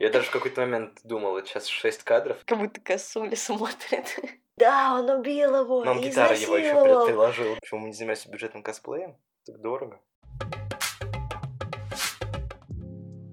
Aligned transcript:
Я 0.00 0.08
даже 0.08 0.28
в 0.28 0.30
какой-то 0.30 0.62
момент 0.62 0.98
думал, 1.04 1.36
это 1.36 1.46
сейчас 1.46 1.66
6 1.66 2.04
кадров. 2.04 2.38
Как 2.46 2.58
будто 2.58 2.80
косули 2.80 3.34
смотрит. 3.34 4.18
Да, 4.56 4.98
он 4.98 5.08
убил 5.08 5.58
его, 5.62 5.84
Но 5.84 5.92
он 5.92 6.02
гитарой 6.02 6.38
его 6.38 6.54
еще 6.54 6.74
приложил. 7.06 7.54
Почему 7.60 7.80
мы 7.80 7.86
не 7.88 7.92
занимаемся 7.94 8.28
бюджетным 8.30 8.62
косплеем? 8.62 9.16
Так 9.46 9.58
дорого. 9.62 10.00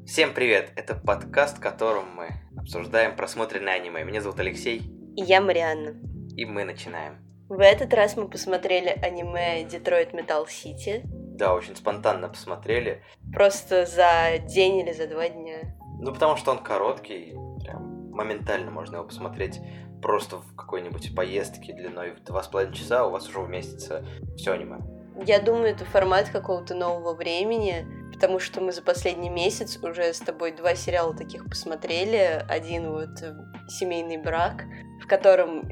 Всем 0.06 0.34
привет! 0.34 0.72
Это 0.78 0.96
подкаст, 0.96 1.58
в 1.58 1.60
котором 1.60 2.16
мы 2.16 2.30
обсуждаем 2.58 3.18
просмотренное 3.18 3.74
аниме. 3.74 4.06
Меня 4.06 4.22
зовут 4.22 4.40
Алексей, 4.40 4.80
И 5.18 5.22
я 5.22 5.42
Марианна. 5.42 5.98
и 6.38 6.46
мы 6.46 6.64
начинаем. 6.64 7.18
В 7.50 7.60
этот 7.60 7.94
раз 7.94 8.16
мы 8.16 8.30
посмотрели 8.30 8.88
аниме 8.88 9.66
Детройт 9.66 10.14
Металл 10.14 10.48
Сити. 10.48 11.02
Да, 11.04 11.54
очень 11.56 11.76
спонтанно 11.76 12.30
посмотрели. 12.30 13.04
Просто 13.34 13.86
за 13.86 14.38
день 14.40 14.78
или 14.78 14.94
за 14.94 15.08
два 15.08 15.28
дня. 15.28 15.77
Ну, 16.00 16.14
потому 16.14 16.38
что 16.38 16.52
он 16.52 16.60
короткий, 16.60 17.34
прям 17.64 18.12
моментально 18.12 18.72
можно 18.72 18.98
его 18.98 19.06
посмотреть 19.06 19.60
просто 20.02 20.38
в 20.38 20.56
какой-нибудь 20.56 21.16
поездке 21.16 21.74
длиной 21.74 22.12
в 22.12 22.24
два 22.24 22.44
с 22.44 22.48
половиной 22.48 22.76
часа, 22.76 23.06
у 23.06 23.12
вас 23.12 23.28
уже 23.28 23.40
уместится 23.40 24.06
все 24.36 24.52
аниме. 24.52 24.78
Я 25.26 25.40
думаю, 25.40 25.72
это 25.72 25.84
формат 25.86 26.30
какого-то 26.30 26.76
нового 26.76 27.16
времени, 27.16 27.88
потому 28.14 28.40
что 28.40 28.62
мы 28.62 28.72
за 28.72 28.84
последний 28.84 29.30
месяц 29.30 29.80
уже 29.82 30.14
с 30.14 30.20
тобой 30.20 30.52
два 30.52 30.76
сериала 30.76 31.16
таких 31.16 31.46
посмотрели. 31.46 32.46
Один 32.48 32.92
вот 32.92 33.22
э, 33.24 33.36
«Семейный 33.68 34.18
брак», 34.18 34.66
в 35.04 35.08
котором 35.08 35.72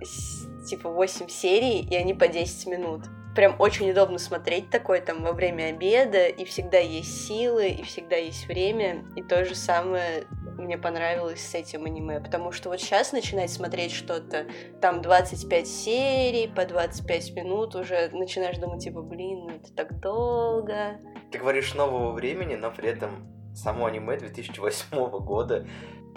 типа 0.67 0.89
8 0.89 1.27
серий, 1.27 1.81
и 1.81 1.95
они 1.95 2.15
по 2.15 2.27
10 2.27 2.65
минут. 2.67 3.03
Прям 3.35 3.57
очень 3.59 3.91
удобно 3.91 4.17
смотреть 4.17 4.69
такое 4.69 5.01
там 5.01 5.21
во 5.21 5.33
время 5.33 5.65
обеда, 5.65 6.27
и 6.27 6.45
всегда 6.45 6.77
есть 6.77 7.27
силы, 7.27 7.67
и 7.67 7.83
всегда 7.83 8.15
есть 8.15 8.47
время. 8.47 9.03
И 9.17 9.21
то 9.21 9.43
же 9.43 9.55
самое 9.55 10.23
мне 10.57 10.77
понравилось 10.77 11.45
с 11.45 11.53
этим 11.53 11.83
аниме, 11.83 12.21
потому 12.21 12.53
что 12.53 12.69
вот 12.69 12.79
сейчас 12.79 13.11
начинать 13.11 13.51
смотреть 13.51 13.91
что-то, 13.91 14.45
там 14.81 15.01
25 15.01 15.67
серий 15.67 16.47
по 16.47 16.65
25 16.65 17.35
минут, 17.35 17.75
уже 17.75 18.09
начинаешь 18.13 18.57
думать, 18.57 18.81
типа, 18.81 19.01
блин, 19.01 19.47
ну 19.47 19.49
это 19.49 19.73
так 19.73 19.99
долго. 19.99 20.99
Ты 21.29 21.37
говоришь 21.37 21.73
нового 21.73 22.13
времени, 22.13 22.55
но 22.55 22.71
при 22.71 22.87
этом 22.89 23.53
само 23.53 23.87
аниме 23.87 24.17
2008 24.17 24.97
года 25.25 25.67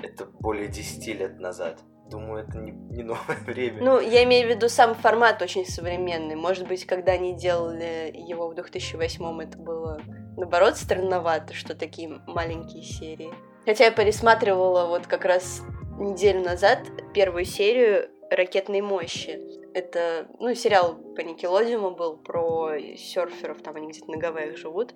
это 0.02 0.26
более 0.26 0.68
10 0.68 1.06
лет 1.18 1.40
назад. 1.40 1.80
Думаю, 2.10 2.46
это 2.46 2.58
не, 2.58 2.72
не 2.72 3.02
новое 3.02 3.36
время. 3.46 3.82
Ну, 3.82 4.00
я 4.00 4.24
имею 4.24 4.46
в 4.46 4.50
виду 4.50 4.68
сам 4.68 4.94
формат 4.94 5.42
очень 5.42 5.66
современный. 5.66 6.36
Может 6.36 6.66
быть, 6.66 6.86
когда 6.86 7.12
они 7.12 7.34
делали 7.34 8.12
его 8.14 8.48
в 8.48 8.54
2008 8.54 9.42
это 9.42 9.58
было, 9.58 10.00
наоборот, 10.36 10.76
странновато, 10.76 11.54
что 11.54 11.74
такие 11.74 12.20
маленькие 12.26 12.82
серии. 12.82 13.32
Хотя 13.66 13.84
я 13.84 13.90
пересматривала 13.90 14.86
вот 14.86 15.06
как 15.06 15.24
раз 15.24 15.62
неделю 15.98 16.42
назад 16.42 16.80
первую 17.12 17.44
серию 17.44 18.08
«Ракетной 18.30 18.80
мощи». 18.80 19.38
Это, 19.74 20.26
ну, 20.38 20.54
сериал 20.54 20.94
по 21.14 21.20
Никелодиуму 21.20 21.90
был 21.90 22.16
про 22.16 22.78
серферов, 22.96 23.62
там 23.62 23.76
они 23.76 23.88
где-то 23.88 24.10
на 24.10 24.16
Гавайях 24.16 24.56
живут. 24.56 24.94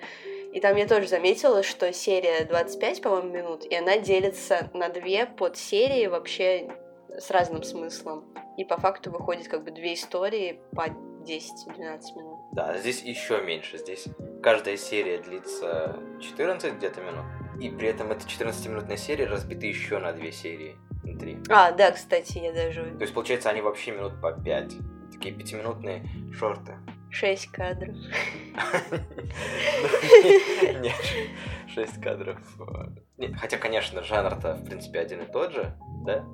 И 0.53 0.61
там 0.61 0.77
я 0.77 0.87
тоже 0.87 1.09
заметила, 1.09 1.63
что 1.63 1.93
серия 1.93 2.45
25, 2.45 3.03
по-моему, 3.03 3.29
минут, 3.29 3.65
и 3.65 3.75
она 3.75 3.99
делится 3.99 4.71
на 4.75 4.89
две 4.89 5.27
подсерии 5.27 6.07
вообще 6.07 6.71
с 7.19 7.31
разным 7.31 7.63
смыслом. 7.63 8.25
И 8.57 8.65
по 8.65 8.77
факту 8.79 9.11
выходит 9.11 9.49
как 9.49 9.65
бы 9.65 9.71
две 9.71 9.95
истории 9.95 10.61
по 10.73 10.89
10-12 10.89 12.17
минут. 12.17 12.41
Да, 12.53 12.77
здесь 12.79 13.03
еще 13.03 13.41
меньше. 13.43 13.79
Здесь 13.79 14.07
каждая 14.43 14.77
серия 14.77 15.19
длится 15.19 15.99
14 16.21 16.75
где-то 16.75 17.01
минут. 17.01 17.25
И 17.61 17.71
при 17.71 17.89
этом 17.89 18.11
эта 18.11 18.27
14-минутная 18.27 18.97
серия 18.97 19.27
разбита 19.27 19.67
еще 19.67 19.99
на 19.99 20.13
две 20.13 20.33
серии 20.33 20.77
внутри. 21.03 21.39
А, 21.49 21.73
да, 21.73 21.93
кстати, 21.93 22.39
я 22.39 22.53
даже 22.53 22.85
То 22.85 23.03
есть, 23.03 23.15
получается, 23.15 23.51
они 23.51 23.61
вообще 23.61 23.93
минут 23.93 24.21
по 24.21 24.33
5. 24.33 24.75
Такие 25.13 25.35
пятиминутные 25.35 26.05
шорты. 26.33 26.77
6 27.11 27.47
кадров. 27.53 27.95
Нет, 30.81 30.95
6 31.69 32.01
кадров. 32.01 32.39
Хотя, 33.39 33.59
конечно, 33.59 34.03
жанр-то, 34.03 34.55
в 34.55 34.65
принципе, 34.65 35.01
один 35.01 35.23
и 35.23 35.31
тот 35.31 35.53
же, 35.53 35.77
да? 36.05 36.25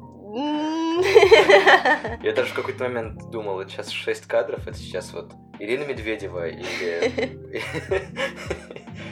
Я 2.22 2.32
даже 2.32 2.50
в 2.50 2.54
какой-то 2.54 2.84
момент 2.84 3.30
думал, 3.30 3.62
сейчас 3.66 3.90
6 3.90 4.26
кадров, 4.26 4.66
это 4.66 4.76
сейчас 4.76 5.12
вот 5.12 5.32
Ирина 5.58 5.84
Медведева 5.84 6.48
или... 6.48 7.38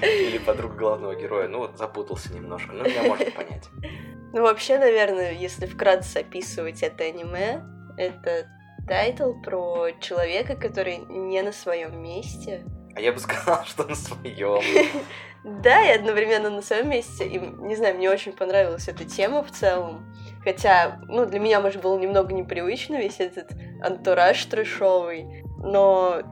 Или 0.03 0.39
подруга 0.39 0.75
главного 0.75 1.15
героя. 1.15 1.49
Ну 1.49 1.59
вот 1.59 1.79
запутался 1.79 2.33
немножко, 2.35 2.73
но 2.73 2.85
меня 2.85 3.03
можно 3.05 3.31
понять. 3.31 3.69
Ну, 4.33 4.43
вообще, 4.43 4.77
наверное, 4.79 5.33
если 5.33 5.65
вкратце 5.67 6.19
описывать 6.19 6.83
это 6.83 7.05
аниме, 7.05 7.63
это 7.97 8.47
title 8.87 9.33
про 9.33 9.93
человека, 10.01 10.57
который 10.57 10.99
не 10.99 11.41
на 11.41 11.53
своем 11.53 12.03
месте. 12.03 12.67
А 12.95 13.01
я 13.01 13.13
бы 13.13 13.19
сказал, 13.19 13.65
что 13.65 13.85
на 13.85 13.95
своем. 13.95 14.63
Да, 15.63 15.81
и 15.81 15.97
одновременно 15.97 16.51
на 16.51 16.61
своем 16.61 16.91
месте. 16.91 17.25
И, 17.25 17.39
не 17.39 17.77
знаю, 17.77 17.95
мне 17.95 18.11
очень 18.11 18.33
понравилась 18.33 18.89
эта 18.89 19.05
тема 19.05 19.45
в 19.45 19.53
целом. 19.53 20.05
Хотя, 20.47 21.01
ну, 21.09 21.27
для 21.27 21.41
меня, 21.41 21.61
может, 21.61 21.83
было 21.83 21.99
немного 21.99 22.33
непривычно 22.33 22.99
весь 22.99 23.19
этот 23.19 23.51
антураж 23.83 24.45
трэшовый. 24.45 25.43
Но 25.59 26.23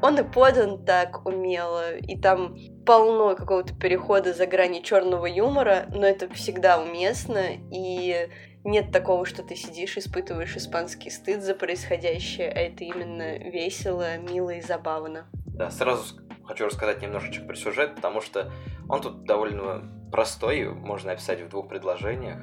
он 0.00 0.18
и 0.18 0.22
подан 0.22 0.82
так 0.86 1.26
умело, 1.26 1.94
и 1.96 2.18
там 2.18 2.56
полно 2.86 3.36
какого-то 3.36 3.74
перехода 3.74 4.32
за 4.32 4.46
грани 4.46 4.80
черного 4.80 5.26
юмора, 5.26 5.84
но 5.90 6.06
это 6.06 6.32
всегда 6.32 6.80
уместно, 6.80 7.42
и 7.70 8.30
нет 8.64 8.90
такого, 8.90 9.26
что 9.26 9.42
ты 9.42 9.54
сидишь, 9.54 9.98
испытываешь 9.98 10.56
испанский 10.56 11.10
стыд 11.10 11.42
за 11.42 11.54
происходящее, 11.54 12.48
а 12.50 12.58
это 12.60 12.84
именно 12.84 13.36
весело, 13.36 14.16
мило 14.16 14.48
и 14.48 14.62
забавно. 14.62 15.26
Да, 15.44 15.70
сразу 15.70 16.16
хочу 16.46 16.64
рассказать 16.64 17.02
немножечко 17.02 17.44
про 17.44 17.54
сюжет, 17.54 17.96
потому 17.96 18.22
что 18.22 18.50
он 18.88 19.02
тут 19.02 19.24
довольно 19.24 19.82
простой, 20.10 20.70
можно 20.70 21.12
описать 21.12 21.42
в 21.42 21.50
двух 21.50 21.68
предложениях. 21.68 22.38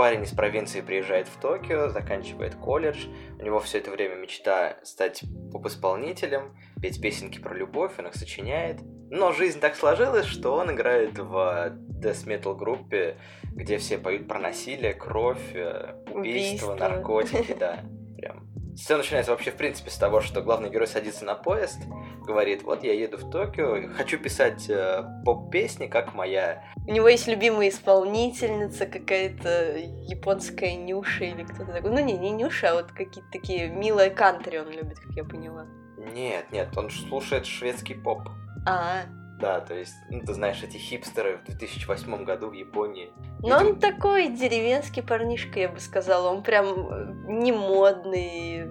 Парень 0.00 0.22
из 0.22 0.30
провинции 0.30 0.80
приезжает 0.80 1.28
в 1.28 1.38
Токио, 1.38 1.90
заканчивает 1.90 2.54
колледж, 2.54 3.04
у 3.38 3.42
него 3.42 3.60
все 3.60 3.80
это 3.80 3.90
время 3.90 4.14
мечта 4.14 4.78
стать 4.82 5.24
поп-исполнителем, 5.52 6.56
петь 6.80 7.02
песенки 7.02 7.38
про 7.38 7.54
любовь, 7.54 7.92
он 7.98 8.06
их 8.06 8.14
сочиняет. 8.14 8.80
Но 9.10 9.32
жизнь 9.32 9.60
так 9.60 9.76
сложилась, 9.76 10.24
что 10.24 10.54
он 10.54 10.70
играет 10.72 11.18
в 11.18 11.76
death 12.02 12.24
metal 12.24 12.56
группе, 12.56 13.18
где 13.52 13.76
все 13.76 13.98
поют 13.98 14.26
про 14.26 14.38
насилие, 14.38 14.94
кровь, 14.94 15.54
э, 15.54 15.92
убийство, 16.10 16.70
Убийство. 16.70 16.74
наркотики, 16.76 17.52
да. 17.60 17.80
Все 18.76 18.96
начинается 18.96 19.32
вообще, 19.32 19.50
в 19.50 19.56
принципе, 19.56 19.90
с 19.90 19.96
того, 19.96 20.20
что 20.20 20.42
главный 20.42 20.70
герой 20.70 20.86
садится 20.86 21.24
на 21.24 21.34
поезд, 21.34 21.78
говорит, 22.24 22.62
вот 22.62 22.84
я 22.84 22.94
еду 22.94 23.16
в 23.16 23.30
Токио, 23.30 23.92
хочу 23.94 24.18
писать 24.18 24.68
э, 24.68 25.04
поп-песни, 25.24 25.86
как 25.86 26.14
моя. 26.14 26.64
У 26.86 26.92
него 26.92 27.08
есть 27.08 27.26
любимая 27.26 27.68
исполнительница, 27.68 28.86
какая-то 28.86 29.76
японская 29.76 30.74
Нюша 30.76 31.24
или 31.24 31.44
кто-то 31.44 31.72
такой. 31.72 31.90
Ну, 31.90 32.00
не, 32.04 32.14
не 32.14 32.30
Нюша, 32.30 32.70
а 32.70 32.74
вот 32.74 32.92
какие-то 32.92 33.30
такие 33.30 33.68
милые 33.68 34.10
кантри 34.10 34.58
он 34.58 34.70
любит, 34.70 34.98
как 35.00 35.12
я 35.16 35.24
поняла. 35.24 35.66
Нет, 36.14 36.50
нет, 36.50 36.76
он 36.76 36.90
слушает 36.90 37.46
шведский 37.46 37.94
поп. 37.94 38.28
А, 38.66 39.02
Да, 39.40 39.60
то 39.60 39.74
есть, 39.74 39.94
ну, 40.10 40.20
ты 40.20 40.34
знаешь, 40.34 40.62
эти 40.62 40.76
хипстеры 40.76 41.38
в 41.38 41.44
2008 41.44 42.24
году 42.24 42.50
в 42.50 42.52
Японии. 42.52 43.10
ну 43.42 43.48
он 43.56 43.78
такой 43.80 44.28
деревенский 44.28 45.02
парнишка, 45.02 45.60
я 45.60 45.68
бы 45.68 45.80
сказала. 45.80 46.28
Он 46.28 46.42
прям 46.42 46.66
э, 46.66 47.14
не 47.28 47.52
модный. 47.52 48.68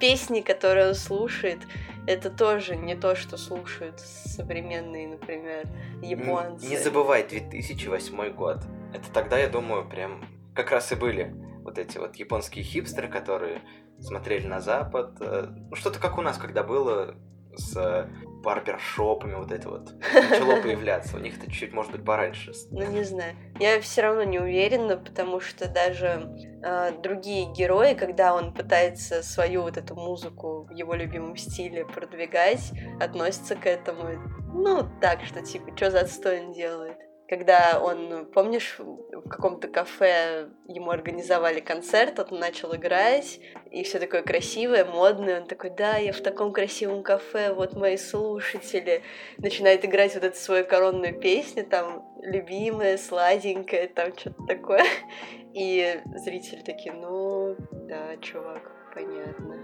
Песни, 0.00 0.40
которые 0.40 0.88
он 0.88 0.94
слушает, 0.96 1.60
это 2.08 2.28
тоже 2.28 2.74
не 2.74 2.96
то, 2.96 3.14
что 3.14 3.36
слушают 3.36 4.00
современные, 4.00 5.06
например, 5.06 5.68
японцы. 6.02 6.64
Не, 6.64 6.70
не 6.70 6.76
забывай, 6.76 7.24
2008 7.24 8.32
год. 8.32 8.58
Это 8.92 9.12
тогда, 9.12 9.38
я 9.38 9.48
думаю, 9.48 9.88
прям 9.88 10.24
как 10.56 10.72
раз 10.72 10.90
и 10.90 10.96
были 10.96 11.32
вот 11.62 11.78
эти 11.78 11.98
вот 11.98 12.16
японские 12.16 12.64
хипстеры, 12.64 13.06
которые 13.06 13.62
смотрели 14.00 14.46
на 14.48 14.60
Запад. 14.60 15.18
э, 15.20 15.46
Ну, 15.70 15.76
что-то 15.76 16.00
как 16.00 16.18
у 16.18 16.22
нас, 16.22 16.36
когда 16.36 16.64
было 16.64 17.14
с 17.56 17.76
э, 17.76 18.08
барбершопами 18.42 19.34
вот 19.34 19.52
это 19.52 19.68
вот 19.68 19.94
начало 20.14 20.60
появляться. 20.60 21.16
У 21.16 21.20
них 21.20 21.38
это 21.38 21.50
чуть, 21.50 21.72
может 21.72 21.92
быть, 21.92 22.04
пораньше. 22.04 22.52
Ну, 22.70 22.84
не 22.90 23.04
знаю. 23.04 23.34
Я 23.58 23.80
все 23.80 24.02
равно 24.02 24.24
не 24.24 24.38
уверена, 24.38 24.96
потому 24.96 25.40
что 25.40 25.68
даже 25.68 26.28
э, 26.62 26.92
другие 27.02 27.52
герои, 27.52 27.94
когда 27.94 28.34
он 28.34 28.52
пытается 28.52 29.22
свою 29.22 29.62
вот 29.62 29.76
эту 29.76 29.94
музыку 29.94 30.64
в 30.64 30.70
его 30.72 30.94
любимом 30.94 31.36
стиле 31.36 31.84
продвигать, 31.86 32.72
относятся 33.00 33.54
к 33.54 33.66
этому, 33.66 34.20
ну, 34.52 34.88
так, 35.00 35.24
что 35.24 35.42
типа, 35.42 35.76
что 35.76 35.90
за 35.90 36.00
отстой 36.00 36.44
он 36.46 36.52
делает. 36.52 36.98
Когда 37.32 37.80
он, 37.82 38.26
помнишь, 38.26 38.76
в 38.78 39.26
каком-то 39.26 39.66
кафе 39.66 40.50
ему 40.68 40.90
организовали 40.90 41.60
концерт, 41.60 42.18
он 42.18 42.38
начал 42.38 42.76
играть, 42.76 43.40
и 43.70 43.84
все 43.84 43.98
такое 43.98 44.20
красивое, 44.20 44.84
модное, 44.84 45.40
он 45.40 45.48
такой, 45.48 45.70
да, 45.70 45.96
я 45.96 46.12
в 46.12 46.20
таком 46.20 46.52
красивом 46.52 47.02
кафе, 47.02 47.54
вот 47.54 47.72
мои 47.72 47.96
слушатели, 47.96 49.00
начинает 49.38 49.82
играть 49.82 50.12
вот 50.12 50.24
эту 50.24 50.36
свою 50.36 50.66
коронную 50.66 51.18
песню, 51.18 51.64
там, 51.64 52.04
любимая, 52.20 52.98
сладенькая, 52.98 53.88
там 53.88 54.14
что-то 54.14 54.44
такое, 54.44 54.84
и 55.54 56.02
зрители 56.16 56.60
такие, 56.60 56.92
ну, 56.92 57.56
да, 57.88 58.14
чувак, 58.18 58.92
понятно. 58.94 59.56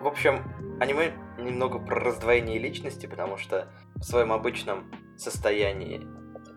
В 0.00 0.06
общем, 0.06 0.44
аниме 0.82 1.12
немного 1.38 1.78
про 1.78 1.98
раздвоение 1.98 2.58
личности, 2.58 3.06
потому 3.06 3.38
что 3.38 3.72
в 3.94 4.02
своем 4.02 4.34
обычном 4.34 4.92
состоянии 5.16 6.06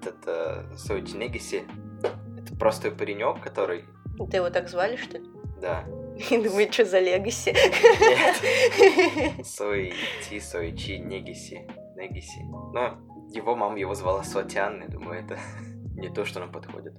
этот 0.08 0.28
э, 0.28 0.78
Сойти 0.78 1.18
Негиси 1.18 1.66
это 2.48 2.56
простой 2.56 2.92
паренек, 2.92 3.42
который... 3.42 3.86
Ты 4.32 4.38
его 4.38 4.50
так 4.50 4.70
звали, 4.70 4.96
что 4.96 5.18
ли? 5.18 5.26
Да. 5.62 5.84
И 6.32 6.38
думаю, 6.38 6.72
что 6.72 6.86
за 6.86 7.00
Легаси? 7.00 7.54
Нет. 7.54 9.46
Сойчи, 9.46 10.98
Негиси. 11.00 11.68
Негиси. 11.96 12.42
Но 12.74 12.98
его 13.30 13.56
мама 13.56 13.78
его 13.78 13.94
звала 13.96 14.24
Суатян, 14.24 14.82
я 14.82 14.88
думаю, 14.88 15.26
это 15.26 15.38
не 15.96 16.10
то, 16.10 16.26
что 16.26 16.40
нам 16.40 16.52
подходит. 16.52 16.94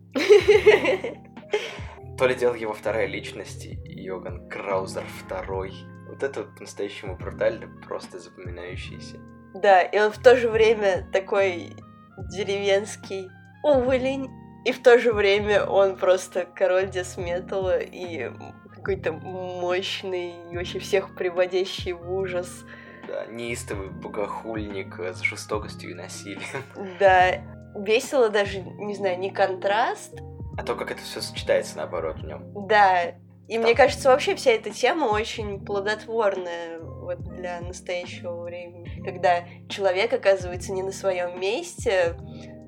То 2.18 2.26
ли 2.26 2.34
дело 2.34 2.54
его 2.54 2.72
вторая 2.72 3.06
личность, 3.06 3.66
Йоган 3.84 4.48
Краузер 4.48 5.04
второй. 5.24 5.72
Вот 6.08 6.22
это 6.22 6.40
вот 6.40 6.54
по-настоящему 6.56 7.16
брутально, 7.16 7.68
просто 7.86 8.18
запоминающийся. 8.18 9.18
Да, 9.54 9.82
и 9.82 9.98
он 9.98 10.10
в 10.10 10.18
то 10.18 10.36
же 10.36 10.48
время 10.48 11.08
такой 11.12 11.76
деревенский 12.30 13.30
уволень, 13.62 14.30
и 14.64 14.72
в 14.72 14.82
то 14.82 14.98
же 14.98 15.12
время 15.12 15.64
он 15.64 15.96
просто 15.96 16.44
король 16.44 16.90
десметала 16.90 17.78
и 17.78 18.30
какой-то 18.74 19.12
мощный, 19.12 20.34
и 20.50 20.56
вообще 20.56 20.78
всех 20.78 21.14
приводящий 21.14 21.92
в 21.92 22.12
ужас. 22.12 22.64
Да, 23.06 23.26
неистовый 23.26 23.88
богохульник 23.88 24.98
с 25.00 25.20
жестокостью 25.20 25.90
и 25.90 25.94
насилием. 25.94 26.62
Да, 26.98 27.40
весело 27.74 28.28
даже, 28.28 28.60
не 28.60 28.94
знаю, 28.94 29.18
не 29.18 29.30
контраст. 29.30 30.14
А 30.56 30.62
то, 30.62 30.74
как 30.74 30.90
это 30.90 31.00
все 31.02 31.20
сочетается 31.20 31.76
наоборот 31.76 32.18
в 32.18 32.24
нем. 32.24 32.66
Да, 32.66 33.14
и 33.48 33.54
Там. 33.54 33.62
мне 33.62 33.74
кажется, 33.74 34.10
вообще 34.10 34.34
вся 34.34 34.50
эта 34.50 34.70
тема 34.70 35.06
очень 35.06 35.64
плодотворная 35.64 36.80
вот 36.80 37.20
для 37.22 37.60
настоящего 37.60 38.42
времени, 38.42 38.87
когда 39.08 39.44
человек 39.70 40.12
оказывается 40.12 40.70
не 40.72 40.82
на 40.82 40.92
своем 40.92 41.40
месте, 41.40 42.14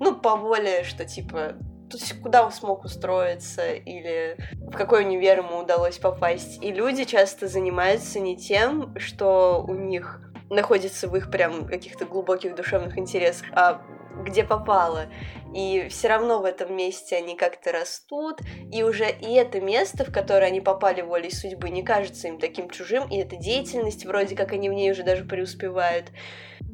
ну, 0.00 0.16
по 0.16 0.36
воле, 0.36 0.84
что 0.84 1.04
типа 1.04 1.56
то 1.90 1.98
есть 1.98 2.22
куда 2.22 2.44
он 2.44 2.52
смог 2.52 2.84
устроиться 2.84 3.72
или 3.72 4.36
в 4.52 4.76
какой 4.76 5.04
универ 5.04 5.38
ему 5.38 5.58
удалось 5.58 5.98
попасть. 5.98 6.62
И 6.62 6.70
люди 6.72 7.04
часто 7.04 7.48
занимаются 7.48 8.20
не 8.20 8.36
тем, 8.36 8.96
что 8.96 9.64
у 9.66 9.74
них 9.74 10.22
находится 10.48 11.08
в 11.08 11.16
их 11.16 11.30
прям 11.30 11.66
каких-то 11.66 12.06
глубоких 12.06 12.54
душевных 12.54 12.96
интересах, 12.96 13.48
а 13.52 13.82
где 14.24 14.44
попало. 14.44 15.06
И 15.54 15.88
все 15.88 16.08
равно 16.08 16.40
в 16.40 16.44
этом 16.44 16.76
месте 16.76 17.16
они 17.16 17.36
как-то 17.36 17.72
растут, 17.72 18.40
и 18.72 18.82
уже 18.82 19.10
и 19.10 19.32
это 19.34 19.60
место, 19.60 20.04
в 20.04 20.12
которое 20.12 20.46
они 20.46 20.60
попали 20.60 21.02
волей 21.02 21.30
судьбы, 21.30 21.70
не 21.70 21.82
кажется 21.82 22.28
им 22.28 22.38
таким 22.38 22.70
чужим, 22.70 23.08
и 23.08 23.16
эта 23.16 23.36
деятельность, 23.36 24.06
вроде 24.06 24.36
как 24.36 24.52
они 24.52 24.68
в 24.68 24.72
ней 24.72 24.92
уже 24.92 25.02
даже 25.02 25.24
преуспевают. 25.24 26.06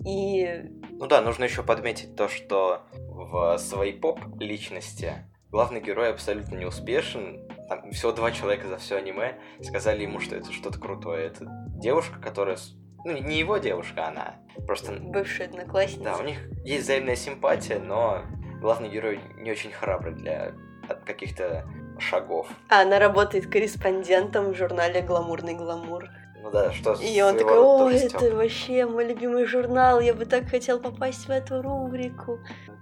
И... 0.04 0.62
Ну 0.90 1.06
да, 1.06 1.20
нужно 1.20 1.44
еще 1.44 1.62
подметить 1.62 2.16
то, 2.16 2.28
что 2.28 2.82
в 2.92 3.58
своей 3.58 3.94
поп-личности 3.94 5.14
главный 5.50 5.80
герой 5.80 6.10
абсолютно 6.10 6.56
не 6.56 6.66
успешен. 6.66 7.48
Там 7.68 7.90
всего 7.90 8.12
два 8.12 8.30
человека 8.30 8.68
за 8.68 8.76
все 8.76 8.96
аниме 8.96 9.38
сказали 9.62 10.02
ему, 10.02 10.20
что 10.20 10.36
это 10.36 10.52
что-то 10.52 10.78
крутое. 10.78 11.26
Это 11.26 11.46
девушка, 11.78 12.20
которая 12.20 12.58
ну, 13.06 13.16
не 13.18 13.38
его 13.38 13.58
девушка, 13.58 14.08
она 14.08 14.34
просто... 14.66 14.92
Бывшая 15.00 15.44
одноклассница. 15.44 16.02
Да, 16.02 16.16
у 16.16 16.24
них 16.24 16.38
есть 16.64 16.82
взаимная 16.82 17.14
симпатия, 17.14 17.78
но 17.78 18.22
главный 18.60 18.88
герой 18.88 19.20
не 19.38 19.52
очень 19.52 19.70
храбрый 19.70 20.14
для 20.14 20.54
каких-то 21.04 21.64
шагов. 22.00 22.48
А 22.68 22.82
она 22.82 22.98
работает 22.98 23.46
корреспондентом 23.46 24.52
в 24.52 24.56
журнале 24.56 25.02
«Гламурный 25.02 25.54
гламур». 25.54 26.08
Ну 26.42 26.50
да, 26.50 26.72
что 26.72 26.94
И 26.94 27.20
он 27.22 27.38
такой, 27.38 27.58
о, 27.58 27.90
это 27.90 28.34
вообще 28.34 28.86
мой 28.86 29.06
любимый 29.06 29.46
журнал, 29.46 30.00
я 30.00 30.12
бы 30.12 30.26
так 30.26 30.48
хотел 30.48 30.80
попасть 30.80 31.26
в 31.26 31.30
эту 31.30 31.62
рубрику. 31.62 32.40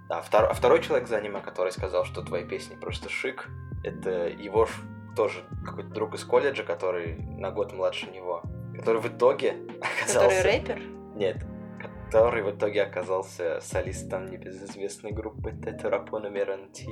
Да, 0.09 0.21
втор... 0.21 0.45
а 0.45 0.53
второй 0.53 0.81
человек 0.81 1.07
за 1.07 1.17
аниме, 1.17 1.39
который 1.39 1.71
сказал, 1.71 2.03
что 2.05 2.23
твои 2.23 2.43
песни 2.43 2.75
просто 2.75 3.09
шик, 3.09 3.47
это 3.83 4.27
его 4.27 4.67
тоже 5.15 5.43
какой-то 5.63 5.89
друг 5.89 6.15
из 6.15 6.23
колледжа, 6.23 6.63
который 6.63 7.15
на 7.15 7.51
год 7.51 7.73
младше 7.73 8.07
него 8.07 8.43
который 8.77 9.01
в 9.01 9.07
итоге 9.07 9.55
оказался... 9.81 10.37
Который 10.37 10.41
рэпер? 10.43 10.81
Нет, 11.15 11.37
который 12.15 12.43
в 12.43 12.51
итоге 12.51 12.83
оказался 12.83 13.59
солистом 13.61 14.27
небезызвестной 14.27 15.11
группы 15.11 15.51
Тетрапона 15.51 16.27
Меранти, 16.27 16.87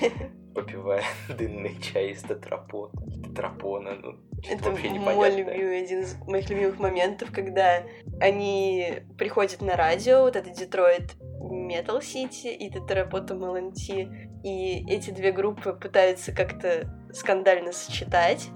попивая 0.54 1.02
дынный 1.28 1.76
чай 1.80 2.10
из 2.10 2.22
тетрапона. 2.22 2.92
Тетрапона, 3.24 3.96
ну, 3.96 4.16
это 4.48 4.70
вообще 4.70 4.90
мой 4.90 5.36
любимый, 5.36 5.82
один 5.82 6.00
из 6.00 6.14
моих 6.26 6.48
любимых 6.50 6.78
моментов, 6.78 7.30
когда 7.32 7.82
они 8.20 9.00
приходят 9.18 9.60
на 9.60 9.76
радио, 9.76 10.20
вот 10.20 10.36
это 10.36 10.50
Детройт 10.50 11.16
Metal 11.40 12.00
City 12.00 12.54
и 12.54 12.70
Тетрапота 12.70 13.34
МЛНТ, 13.34 13.88
и 14.44 14.84
эти 14.88 15.10
две 15.10 15.32
группы 15.32 15.72
пытаются 15.72 16.32
как-то 16.32 16.88
скандально 17.12 17.72
сочетать, 17.72 18.48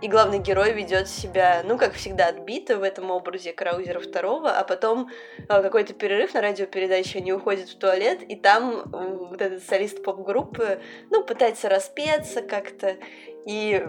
и 0.00 0.08
главный 0.08 0.38
герой 0.38 0.72
ведет 0.72 1.08
себя, 1.08 1.62
ну, 1.64 1.76
как 1.76 1.94
всегда, 1.94 2.26
отбито 2.26 2.78
в 2.78 2.82
этом 2.82 3.10
образе 3.10 3.52
Краузера 3.52 4.00
второго, 4.00 4.50
а 4.50 4.64
потом 4.64 5.08
э, 5.36 5.62
какой-то 5.62 5.92
перерыв 5.94 6.34
на 6.34 6.40
радиопередаче, 6.40 7.18
они 7.18 7.32
уходят 7.32 7.68
в 7.68 7.78
туалет, 7.78 8.22
и 8.22 8.36
там 8.36 8.84
вот 8.90 9.42
этот 9.42 9.64
солист 9.64 10.02
поп-группы, 10.02 10.80
ну, 11.10 11.24
пытается 11.24 11.68
распеться 11.68 12.42
как-то, 12.42 12.96
и 13.46 13.84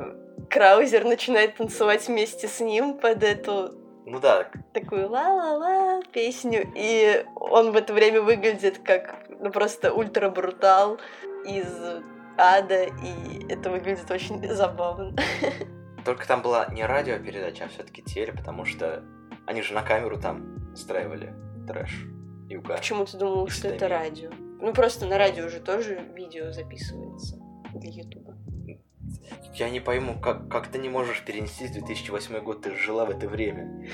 Краузер 0.49 1.03
начинает 1.03 1.57
танцевать 1.57 2.07
вместе 2.07 2.47
с 2.47 2.59
ним 2.59 2.97
под 2.97 3.23
эту 3.23 3.75
ну 4.05 4.19
да. 4.19 4.49
Такую 4.73 5.07
ла-ла-ла 5.07 6.01
песню. 6.11 6.67
И 6.75 7.23
он 7.35 7.71
в 7.71 7.75
это 7.75 7.93
время 7.93 8.21
выглядит 8.21 8.79
как 8.79 9.27
ну, 9.39 9.51
просто 9.51 9.93
ультра-брутал 9.93 10.97
из 11.45 11.67
ада, 12.35 12.85
и 12.85 13.45
это 13.49 13.69
выглядит 13.69 14.09
очень 14.09 14.51
забавно. 14.51 15.15
Только 16.05 16.27
там 16.27 16.41
была 16.41 16.67
не 16.67 16.85
радиопередача, 16.85 17.65
а 17.65 17.67
все-таки 17.67 18.01
теле, 18.01 18.33
потому 18.33 18.65
что 18.65 19.03
они 19.45 19.61
же 19.61 19.73
на 19.73 19.81
камеру 19.81 20.19
там 20.19 20.71
устраивали 20.73 21.33
трэш 21.67 22.05
и 22.49 22.55
угар. 22.57 22.77
Почему 22.77 23.05
ты 23.05 23.17
думал, 23.17 23.47
что 23.47 23.67
это 23.67 23.87
радио? 23.87 24.29
Ну 24.61 24.73
просто 24.73 25.05
на 25.05 25.17
радио 25.17 25.45
уже 25.45 25.59
тоже 25.59 25.99
видео 26.15 26.51
записывается 26.51 27.37
для 27.73 27.91
Ютуба. 27.91 28.35
Я 29.53 29.69
не 29.69 29.79
пойму, 29.79 30.19
как, 30.19 30.49
как 30.49 30.67
ты 30.67 30.77
не 30.77 30.89
можешь 30.89 31.23
перенести 31.23 31.67
в 31.67 31.73
2008 31.73 32.39
год, 32.39 32.61
ты 32.61 32.75
жила 32.75 33.05
в 33.05 33.09
это 33.09 33.27
время. 33.27 33.87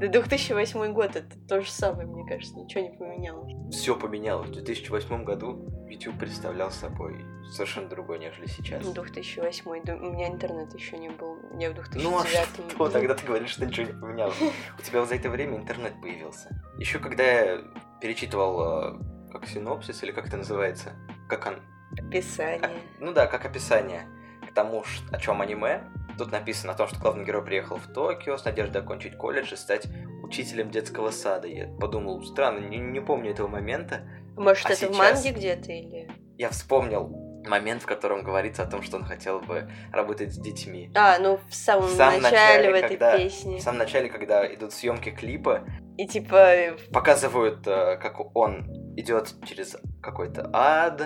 Да 0.00 0.08
2008 0.08 0.94
год 0.94 1.14
это 1.14 1.38
то 1.46 1.60
же 1.60 1.70
самое, 1.70 2.08
мне 2.08 2.26
кажется, 2.26 2.56
ничего 2.56 2.84
не 2.84 2.96
поменялось. 2.96 3.52
Все 3.70 3.94
поменялось. 3.94 4.48
В 4.48 4.52
2008 4.52 5.24
году 5.24 5.68
YouTube 5.90 6.18
представлял 6.18 6.70
собой 6.70 7.22
совершенно 7.52 7.86
другой, 7.86 8.18
нежели 8.18 8.46
сейчас. 8.46 8.82
2008, 8.82 9.70
у 9.70 10.10
меня 10.10 10.28
интернет 10.28 10.72
еще 10.72 10.96
не 10.96 11.10
был. 11.10 11.36
Я 11.58 11.70
в 11.70 11.74
2009. 11.74 12.02
Ну 12.02 12.18
а 12.18 12.24
что 12.24 12.88
тогда 12.92 13.14
ты 13.14 13.26
говоришь, 13.26 13.50
что 13.50 13.66
ничего 13.66 13.88
не 13.88 13.92
поменялось? 13.92 14.36
У 14.78 14.82
тебя 14.82 15.04
за 15.04 15.16
это 15.16 15.28
время 15.28 15.58
интернет 15.58 15.92
появился. 16.00 16.48
Еще 16.78 16.98
когда 16.98 17.22
я 17.22 17.60
перечитывал 18.00 18.94
э, 18.94 19.30
как 19.32 19.46
синопсис 19.46 20.02
или 20.02 20.12
как 20.12 20.28
это 20.28 20.38
называется, 20.38 20.94
как 21.28 21.46
он... 21.46 21.56
Описание. 21.98 22.70
Ну 23.00 23.12
да, 23.12 23.26
как 23.26 23.44
описание 23.44 24.06
к 24.48 24.54
тому, 24.54 24.82
о 25.10 25.18
чем 25.18 25.42
аниме, 25.42 25.82
Тут 26.20 26.32
написано 26.32 26.74
о 26.74 26.76
том, 26.76 26.86
что 26.86 26.98
главный 26.98 27.24
герой 27.24 27.42
приехал 27.42 27.78
в 27.78 27.86
Токио 27.86 28.36
с 28.36 28.44
надеждой 28.44 28.82
окончить 28.82 29.16
колледж 29.16 29.54
и 29.54 29.56
стать 29.56 29.86
учителем 30.22 30.70
детского 30.70 31.12
сада. 31.12 31.48
Я 31.48 31.68
подумал, 31.80 32.22
странно, 32.22 32.58
не, 32.58 32.76
не 32.76 33.00
помню 33.00 33.30
этого 33.30 33.48
момента. 33.48 34.02
Может, 34.36 34.66
а 34.66 34.68
это 34.68 34.80
сейчас... 34.80 34.94
в 34.94 34.98
манге 34.98 35.30
где-то 35.30 35.72
или... 35.72 36.10
Я 36.36 36.50
вспомнил 36.50 37.08
момент, 37.48 37.82
в 37.82 37.86
котором 37.86 38.22
говорится 38.22 38.64
о 38.64 38.66
том, 38.66 38.82
что 38.82 38.98
он 38.98 39.04
хотел 39.04 39.40
бы 39.40 39.70
работать 39.94 40.34
с 40.34 40.36
детьми. 40.36 40.92
А, 40.94 41.18
ну 41.18 41.40
в 41.48 41.54
самом, 41.54 41.86
в 41.86 41.92
самом 41.92 42.20
начале, 42.20 42.68
начале 42.68 42.70
в 42.70 42.74
этой 42.74 42.88
когда, 42.98 43.16
песне. 43.16 43.56
В 43.56 43.62
самом 43.62 43.78
начале, 43.78 44.10
когда 44.10 44.54
идут 44.54 44.74
съемки 44.74 45.08
клипа. 45.08 45.64
И 45.96 46.06
типа... 46.06 46.76
Показывают, 46.92 47.66
э, 47.66 47.96
как 47.96 48.36
он 48.36 48.70
идет 48.94 49.36
через 49.46 49.78
какой-то 50.02 50.50
ад, 50.52 51.00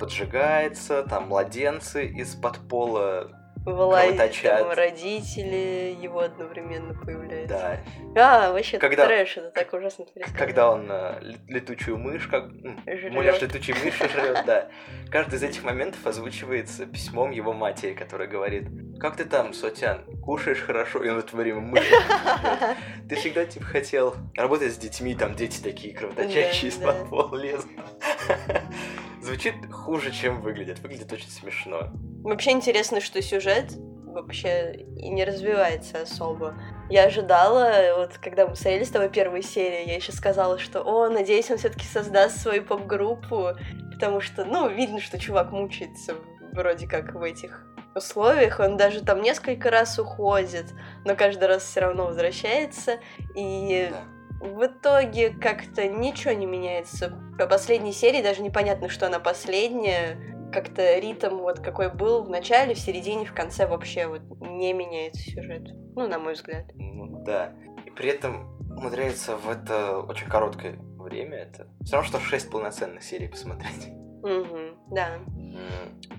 поджигается, 0.00 1.02
там 1.02 1.28
младенцы 1.28 2.06
из-под 2.06 2.66
пола 2.66 3.43
Вылазит, 3.64 4.42
там 4.42 4.70
родители 4.72 5.96
его 6.00 6.20
одновременно 6.20 6.92
появляются. 6.94 7.80
Да. 8.14 8.46
А, 8.46 8.52
вообще, 8.52 8.76
Когда- 8.78 9.06
трэш, 9.06 9.38
это 9.38 9.50
так 9.52 9.72
ужасно 9.72 10.04
пересказано. 10.04 10.38
Когда 10.38 10.70
он 10.70 10.86
э, 10.90 11.18
ле- 11.22 11.38
летучую 11.48 11.96
мышь, 11.96 12.26
как 12.28 12.44
м, 12.44 12.82
Жрёт. 12.86 13.12
муляж 13.12 13.40
летучей 13.40 13.74
мыши 13.82 14.06
жрет, 14.08 14.42
да. 14.44 14.68
Каждый 15.10 15.36
из 15.36 15.42
этих 15.44 15.62
моментов 15.64 16.06
озвучивается 16.06 16.84
письмом 16.84 17.30
его 17.30 17.54
матери, 17.54 17.94
которая 17.94 18.28
говорит, 18.28 18.68
как 19.00 19.16
ты 19.16 19.24
там, 19.24 19.54
Сотян, 19.54 20.04
кушаешь 20.22 20.60
хорошо? 20.60 21.02
И 21.02 21.08
он 21.08 21.16
в 21.16 21.24
это 21.24 21.34
время 21.36 21.60
мышь. 21.60 21.90
Ты 23.08 23.16
всегда 23.16 23.46
типа 23.46 23.64
хотел 23.64 24.14
работать 24.36 24.74
с 24.74 24.76
детьми, 24.76 25.14
там 25.14 25.34
дети 25.34 25.62
такие 25.62 25.94
кровоточащие 25.94 26.70
из-под 26.70 27.08
пола 27.08 27.36
лезут. 27.36 27.70
Звучит 29.22 29.54
хуже, 29.72 30.12
чем 30.12 30.42
выглядит. 30.42 30.80
Выглядит 30.80 31.10
очень 31.12 31.30
смешно. 31.30 31.90
Вообще 32.22 32.52
интересно, 32.52 33.00
что 33.00 33.20
сюжет 33.20 33.53
вообще 34.04 34.86
и 34.96 35.08
не 35.08 35.24
развивается 35.24 36.02
особо. 36.02 36.54
Я 36.88 37.04
ожидала, 37.04 37.96
вот 37.96 38.18
когда 38.18 38.46
мы 38.46 38.54
смотрели 38.54 38.84
с 38.84 38.90
тобой 38.90 39.08
первую 39.08 39.42
серию, 39.42 39.86
я 39.86 39.96
еще 39.96 40.12
сказала, 40.12 40.58
что, 40.58 40.82
о, 40.82 41.08
надеюсь, 41.08 41.50
он 41.50 41.58
все-таки 41.58 41.86
создаст 41.86 42.40
свою 42.40 42.64
поп-группу, 42.64 43.50
потому 43.92 44.20
что, 44.20 44.44
ну, 44.44 44.68
видно, 44.68 45.00
что 45.00 45.18
чувак 45.18 45.50
мучается 45.50 46.14
вроде 46.52 46.86
как 46.86 47.14
в 47.14 47.22
этих 47.22 47.66
условиях, 47.94 48.60
он 48.60 48.76
даже 48.76 49.04
там 49.04 49.22
несколько 49.22 49.70
раз 49.70 49.98
уходит, 49.98 50.66
но 51.04 51.14
каждый 51.16 51.48
раз 51.48 51.64
все 51.64 51.80
равно 51.80 52.06
возвращается, 52.06 52.98
и 53.34 53.90
в 54.40 54.66
итоге 54.66 55.30
как-то 55.30 55.88
ничего 55.88 56.32
не 56.34 56.46
меняется. 56.46 57.16
По 57.38 57.46
последней 57.46 57.92
серии 57.92 58.22
даже 58.22 58.42
непонятно, 58.42 58.88
что 58.88 59.06
она 59.06 59.18
последняя. 59.18 60.33
Как-то 60.54 60.98
ритм 61.00 61.38
вот 61.38 61.58
какой 61.58 61.92
был 61.92 62.22
в 62.22 62.30
начале, 62.30 62.74
в 62.74 62.78
середине, 62.78 63.26
в 63.26 63.34
конце 63.34 63.66
вообще 63.66 64.06
вот 64.06 64.22
не 64.40 64.72
меняется 64.72 65.20
сюжет. 65.20 65.64
Ну, 65.96 66.06
на 66.06 66.20
мой 66.20 66.34
взгляд. 66.34 66.66
Ну, 66.74 67.24
да. 67.24 67.52
И 67.84 67.90
при 67.90 68.10
этом 68.10 68.56
умудряется 68.70 69.36
в 69.36 69.50
это 69.50 69.98
очень 69.98 70.28
короткое 70.28 70.78
время, 70.96 71.38
это 71.38 71.66
все 71.82 71.96
равно, 71.96 72.08
что 72.08 72.20
6 72.20 72.50
полноценных 72.50 73.02
серий 73.02 73.26
посмотреть. 73.26 73.88
Угу, 74.22 74.94
да. 74.94 75.18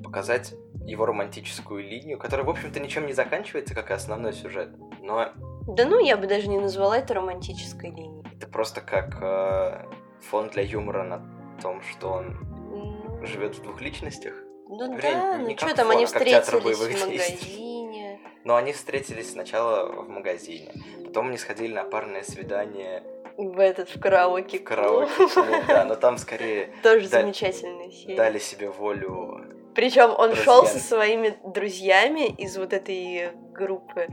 показать 0.04 0.54
его 0.86 1.06
романтическую 1.06 1.82
линию, 1.82 2.20
которая, 2.20 2.46
в 2.46 2.50
общем-то, 2.50 2.80
ничем 2.80 3.08
не 3.08 3.13
заканчивается, 3.13 3.74
как 3.74 3.89
и 3.89 3.94
основной 3.94 4.34
сюжет. 4.34 4.70
Но 5.01 5.30
Да 5.65 5.86
ну, 5.86 5.98
я 6.00 6.18
бы 6.18 6.27
даже 6.27 6.48
не 6.48 6.60
назвала 6.60 6.98
это 6.98 7.13
романтической 7.13 7.89
линией. 7.89 8.24
это 8.38 8.48
просто 8.48 8.82
как 8.82 9.18
э, 9.22 9.86
фон 10.30 10.50
для 10.50 10.63
юмора 10.63 11.04
на 11.04 11.22
том, 11.62 11.82
что 11.82 12.12
он 12.12 12.38
живет 13.25 13.55
в 13.55 13.62
двух 13.62 13.82
личностях. 13.82 14.34
Ну 14.67 14.96
Вернее, 14.96 15.13
да, 15.13 15.38
ну 15.38 15.58
что 15.58 15.75
там, 15.75 15.91
они 15.91 16.03
а 16.03 16.08
встретились 16.08 16.48
в 16.77 17.05
магазине. 17.08 18.20
Но 18.44 18.55
они 18.55 18.74
встретились 18.74 19.32
сначала 19.32 19.86
в 19.91 20.10
магазине, 20.10 20.72
потом 21.05 21.27
они 21.29 21.38
сходили 21.38 21.74
на 21.74 21.84
парное 21.84 22.24
свидание 22.24 23.03
В 23.38 23.60
этот, 23.60 23.89
в 23.89 24.00
караоке. 24.00 24.60
в 24.60 24.63
караоке. 24.63 25.12
клуб, 25.15 25.32
Да, 25.67 25.84
но 25.86 25.96
там 25.96 26.17
скорее 26.17 26.70
Тоже 26.84 27.10
Да- 27.10 27.22
замечательная 27.22 27.91
серия. 27.91 28.15
дали 28.15 28.39
себе 28.39 28.70
волю. 28.70 29.46
Причем 29.74 30.12
он 30.17 30.36
шел 30.36 30.65
со 30.65 30.74
Друзьями. 30.74 30.79
своими 30.88 31.38
друзьями 31.44 32.27
из 32.38 32.58
вот 32.58 32.72
этой 32.74 33.32
группы. 33.51 34.08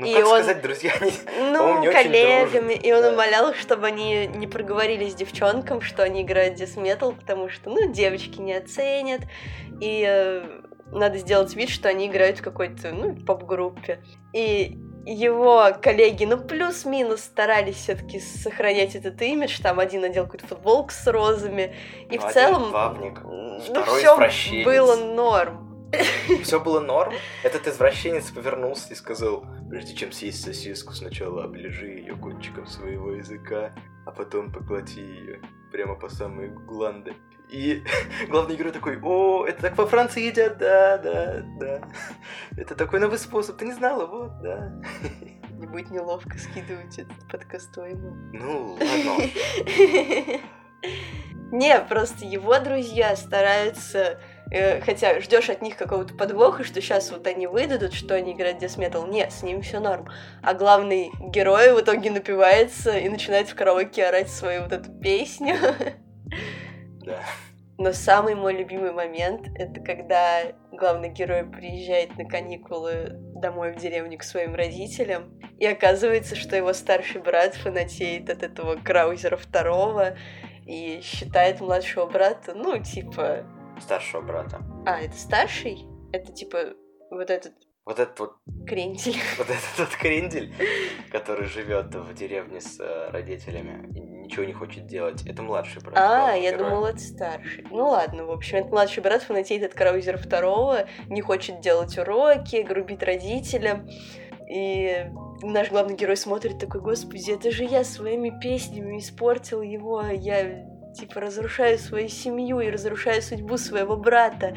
Ну, 0.00 0.06
И 0.06 0.14
как 0.14 0.26
он- 0.26 0.42
сказать, 0.44 0.62
друзья, 0.62 0.92
Ну, 1.36 1.80
не 1.80 1.90
коллегами. 1.90 2.72
И 2.74 2.92
он 2.92 3.02
да. 3.02 3.12
умолял, 3.12 3.52
чтобы 3.54 3.88
они 3.88 4.28
не 4.28 4.46
проговорились 4.46 5.14
девчонкам, 5.16 5.80
что 5.80 6.04
они 6.04 6.22
играют 6.22 6.54
дисметал, 6.54 7.12
потому 7.14 7.48
что, 7.48 7.68
ну, 7.70 7.90
девочки 7.90 8.38
не 8.38 8.52
оценят. 8.54 9.22
И 9.80 10.04
э, 10.08 10.44
надо 10.92 11.18
сделать 11.18 11.52
вид, 11.56 11.68
что 11.68 11.88
они 11.88 12.06
играют 12.06 12.38
в 12.38 12.42
какой-то, 12.42 12.92
ну, 12.92 13.16
поп-группе. 13.16 13.98
И 14.32 14.78
его 15.04 15.70
коллеги, 15.82 16.26
ну, 16.26 16.38
плюс-минус 16.38 17.22
старались 17.22 17.74
все-таки 17.76 18.20
сохранять 18.20 18.94
этот 18.94 19.20
имидж. 19.20 19.58
Там 19.60 19.80
один 19.80 20.02
надел 20.02 20.26
какую-то 20.26 20.46
футболку 20.46 20.90
с 20.92 21.04
розами. 21.08 21.74
И 22.08 22.18
Ну, 22.18 22.28
в 22.28 22.32
целом... 22.32 22.70
бабник, 22.70 23.20
ну, 23.24 23.84
все 23.84 24.64
было 24.64 24.94
норм. 24.94 25.67
Все 26.42 26.60
было 26.60 26.80
норм. 26.80 27.12
Этот 27.42 27.66
извращенец 27.66 28.30
повернулся 28.30 28.92
и 28.92 28.96
сказал, 28.96 29.46
прежде 29.68 29.94
чем 29.94 30.12
съесть 30.12 30.44
сосиску, 30.44 30.92
сначала 30.92 31.44
оближи 31.44 31.88
ее 31.88 32.16
кончиком 32.16 32.66
своего 32.66 33.12
языка, 33.12 33.72
а 34.06 34.10
потом 34.10 34.52
поглоти 34.52 35.00
ее 35.00 35.40
прямо 35.70 35.94
по 35.94 36.08
самые 36.08 36.50
гланды. 36.50 37.14
И 37.50 37.82
главный 38.28 38.56
герой 38.56 38.72
такой, 38.72 38.98
о, 39.02 39.46
это 39.46 39.62
так 39.62 39.78
во 39.78 39.86
Франции 39.86 40.26
едят, 40.26 40.58
да, 40.58 40.98
да, 40.98 41.42
да. 41.58 41.80
Это 42.56 42.74
такой 42.74 43.00
новый 43.00 43.18
способ, 43.18 43.56
ты 43.56 43.64
не 43.66 43.72
знала, 43.72 44.06
вот, 44.06 44.40
да. 44.42 44.72
Не 45.50 45.66
будет 45.66 45.90
неловко 45.90 46.38
скидывать 46.38 46.98
этот 46.98 47.26
подкастуемый. 47.30 48.12
Ну, 48.32 48.74
ладно. 48.74 49.24
Не, 51.50 51.80
просто 51.80 52.26
его 52.26 52.58
друзья 52.58 53.16
стараются, 53.16 54.20
э, 54.50 54.80
хотя 54.80 55.20
ждешь 55.20 55.50
от 55.50 55.62
них 55.62 55.76
какого-то 55.76 56.14
подвоха, 56.14 56.64
что 56.64 56.80
сейчас 56.80 57.10
вот 57.10 57.26
они 57.26 57.46
выдадут, 57.46 57.92
что 57.92 58.14
они 58.14 58.32
играют 58.32 58.58
десметал. 58.58 59.06
Нет, 59.06 59.32
с 59.32 59.42
ними 59.42 59.60
все 59.60 59.80
норм. 59.80 60.08
А 60.42 60.54
главный 60.54 61.10
герой 61.20 61.72
в 61.74 61.80
итоге 61.80 62.10
напивается 62.10 62.96
и 62.96 63.08
начинает 63.08 63.48
в 63.48 63.54
караоке 63.54 64.06
орать 64.06 64.30
свою 64.30 64.62
вот 64.62 64.72
эту 64.72 64.90
песню. 64.92 65.56
Да. 67.04 67.20
Но 67.78 67.92
самый 67.92 68.34
мой 68.34 68.54
любимый 68.54 68.90
момент— 68.90 69.46
это 69.54 69.80
когда 69.80 70.42
главный 70.72 71.10
герой 71.10 71.44
приезжает 71.44 72.18
на 72.18 72.24
каникулы 72.24 73.12
домой 73.36 73.72
в 73.72 73.76
деревню 73.76 74.18
к 74.18 74.24
своим 74.24 74.56
родителям, 74.56 75.38
и 75.60 75.64
оказывается, 75.64 76.34
что 76.34 76.56
его 76.56 76.72
старший 76.72 77.20
брат 77.20 77.54
фанатеет 77.54 78.30
от 78.30 78.42
этого 78.42 78.74
Краузера 78.74 79.36
второго 79.36 80.16
и 80.66 81.00
считает 81.04 81.60
младшего 81.60 82.06
брата, 82.06 82.52
ну, 82.52 82.82
типа... 82.82 83.46
Старшего 83.80 84.20
брата. 84.22 84.60
А, 84.86 85.00
это 85.00 85.16
старший? 85.16 85.86
Это 86.12 86.32
типа 86.32 86.74
вот 87.10 87.30
этот 87.30 87.52
Вот 87.84 87.98
этот 87.98 88.18
вот, 88.20 88.32
крендель. 88.66 89.16
вот 89.38 89.48
этот 89.48 89.78
вот 89.78 89.88
крендель, 89.96 90.52
который 91.10 91.46
живет 91.46 91.94
в 91.94 92.14
деревне 92.14 92.60
с 92.60 92.78
э, 92.80 93.10
родителями 93.10 93.88
и 93.94 94.00
ничего 94.00 94.44
не 94.44 94.52
хочет 94.52 94.86
делать, 94.86 95.26
это 95.26 95.42
младший 95.42 95.80
брат. 95.82 95.96
А, 95.96 96.34
я 96.34 96.52
героя. 96.52 96.70
думала, 96.70 96.86
это 96.88 96.98
старший. 96.98 97.66
Ну 97.70 97.88
ладно, 97.88 98.26
в 98.26 98.30
общем, 98.30 98.58
это 98.58 98.68
младший 98.68 99.02
брат 99.02 99.22
фанатеет 99.22 99.64
от 99.64 99.74
Краузера 99.74 100.18
второго, 100.18 100.86
не 101.08 101.22
хочет 101.22 101.60
делать 101.60 101.96
уроки, 101.96 102.56
грубит 102.62 103.02
родителям. 103.02 103.88
И 104.50 105.10
наш 105.42 105.70
главный 105.70 105.94
герой 105.94 106.16
смотрит 106.16 106.58
такой, 106.58 106.80
господи, 106.80 107.32
это 107.32 107.50
же 107.50 107.64
я 107.64 107.84
своими 107.84 108.38
песнями 108.40 108.98
испортил 108.98 109.62
его, 109.62 110.02
я 110.02 110.66
типа 110.94 111.20
разрушаю 111.20 111.78
свою 111.78 112.08
семью 112.08 112.60
и 112.60 112.70
разрушаю 112.70 113.22
судьбу 113.22 113.56
своего 113.58 113.96
брата. 113.96 114.56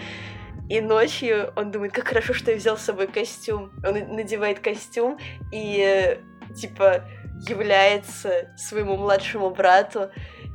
И 0.70 0.80
ночью 0.80 1.52
он 1.56 1.72
думает, 1.72 1.94
как 1.94 2.08
хорошо, 2.08 2.34
что 2.34 2.52
я 2.52 2.58
взял 2.58 2.78
с 2.78 2.82
собой 2.82 3.08
костюм. 3.08 3.72
Он 3.86 4.16
надевает 4.16 4.60
костюм 4.60 5.18
и 5.52 6.20
типа 6.56 7.06
является 7.48 8.54
своему 8.58 8.96
младшему 8.98 9.50
брату 9.50 10.12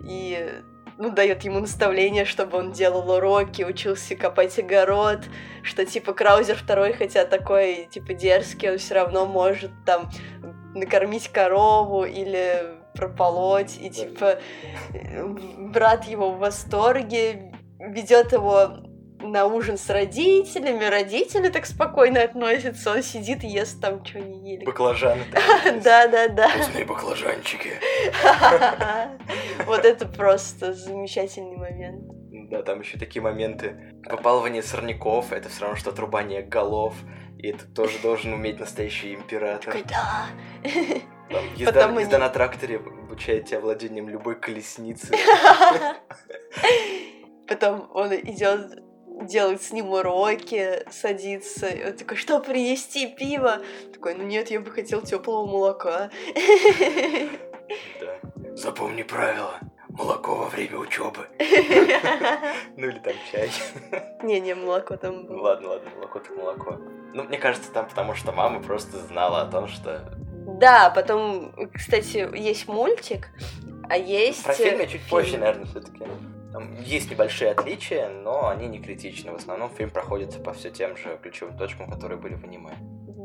и 0.09 0.63
ну, 0.99 1.11
дает 1.11 1.43
ему 1.43 1.61
наставление, 1.61 2.25
чтобы 2.25 2.59
он 2.59 2.73
делал 2.73 3.11
уроки, 3.11 3.63
учился 3.63 4.17
копать 4.17 4.59
огород, 4.59 5.21
что 5.63 5.85
типа 5.85 6.15
Краузер 6.15 6.57
второй, 6.57 6.95
хотя 6.95 7.25
такой 7.25 7.87
типа 7.91 8.15
дерзкий, 8.15 8.71
он 8.71 8.79
все 8.79 8.95
равно 8.95 9.27
может 9.27 9.71
там 9.85 10.11
накормить 10.75 11.29
корову 11.29 12.05
или 12.05 12.76
прополоть, 12.97 13.79
и 13.81 13.91
типа 13.91 14.39
э, 14.93 15.25
брат 15.59 16.05
его 16.05 16.33
в 16.33 16.39
восторге, 16.39 17.53
ведет 17.79 18.33
его 18.33 18.87
на 19.21 19.47
ужин 19.47 19.79
с 19.79 19.89
родителями, 19.89 20.85
родители 20.85 21.49
так 21.49 21.67
спокойно 21.67 22.23
относятся, 22.23 22.93
он 22.93 23.03
сидит 23.03 23.45
и 23.45 23.49
ест 23.49 23.81
там, 23.81 24.05
что 24.05 24.21
не 24.21 24.55
ели. 24.55 24.65
Баклажаны. 24.65 25.25
Да-да-да. 25.85 26.49
Вкусные 26.49 26.85
баклажанчики. 26.85 27.73
Вот 29.67 29.85
это 29.85 30.07
просто 30.07 30.75
замечательный 30.75 31.57
момент. 31.57 32.05
Да, 32.51 32.63
там 32.63 32.81
еще 32.81 32.99
такие 32.99 33.23
моменты. 33.23 33.95
Выпалывание 34.09 34.63
сорняков, 34.63 35.33
это 35.33 35.49
все 35.49 35.63
равно, 35.63 35.77
что 35.77 35.91
отрубание 35.91 36.43
голов. 36.43 36.95
И 37.39 37.49
это 37.49 37.67
тоже 37.67 37.99
должен 38.03 38.33
уметь 38.33 38.61
настоящий 38.61 39.15
император. 39.15 39.73
Такой, 39.73 39.85
да. 39.89 40.27
Там, 41.31 41.45
езда, 41.57 41.73
Потом 41.73 41.99
езда 41.99 42.17
они- 42.17 42.25
на 42.25 42.29
тракторе 42.31 42.77
обучает 42.77 43.47
тебя 43.47 43.61
владением 43.61 44.09
любой 44.09 44.37
колесницы. 44.37 45.13
Потом 47.49 47.89
он 47.95 48.15
идет 48.15 48.83
делать 49.23 49.63
с 49.63 49.73
ним 49.73 49.91
уроки, 49.93 50.83
садится. 50.91 51.69
И 51.69 51.85
он 51.85 51.93
такой, 51.97 52.17
что 52.17 52.41
принести 52.41 53.07
пиво? 53.07 53.59
Такой, 53.93 54.15
ну 54.15 54.25
нет, 54.25 54.51
я 54.51 54.61
бы 54.61 54.71
хотел 54.71 55.01
теплого 55.03 55.47
молока. 55.47 56.11
Да. 58.01 58.19
Запомни 58.57 59.03
правило. 59.03 59.59
молоко 59.89 60.35
во 60.35 60.47
время 60.47 60.79
учебы. 60.79 61.27
Ну 62.77 62.89
или 62.89 62.99
там 62.99 63.15
чай. 63.33 63.51
Не-не, 64.23 64.55
молоко 64.55 64.97
там 64.97 65.25
было. 65.27 65.41
ладно, 65.43 65.69
ладно, 65.71 65.91
молоко 65.97 66.19
так 66.19 66.37
молоко. 66.37 66.77
Ну, 67.15 67.23
мне 67.25 67.39
кажется, 67.39 67.73
там 67.73 67.89
потому 67.89 68.15
что 68.15 68.33
мама 68.33 68.61
просто 68.63 68.99
знала 68.99 69.43
о 69.43 69.47
том, 69.51 69.69
что... 69.69 70.13
Да, 70.47 70.91
потом, 70.91 71.53
кстати, 71.75 72.29
есть 72.37 72.69
мультик, 72.69 73.31
а 73.89 73.97
есть... 73.97 74.45
Про 74.45 74.55
фильм 74.55 74.79
я 74.79 74.87
чуть 74.87 75.03
фильм. 75.03 75.11
позже, 75.11 75.39
наверное, 75.39 75.67
все 75.67 75.81
таки 75.81 76.05
Там 76.53 76.81
есть 76.83 77.11
небольшие 77.11 77.51
отличия, 77.51 78.09
но 78.09 78.49
они 78.49 78.69
не 78.69 78.81
критичны. 78.81 79.33
В 79.33 79.37
основном 79.37 79.71
фильм 79.71 79.91
проходит 79.91 80.43
по 80.43 80.53
все 80.53 80.71
тем 80.71 80.97
же 80.97 81.19
ключевым 81.23 81.59
точкам, 81.59 81.91
которые 81.91 82.19
были 82.19 82.35
в 82.35 82.45
аниме. 82.45 82.77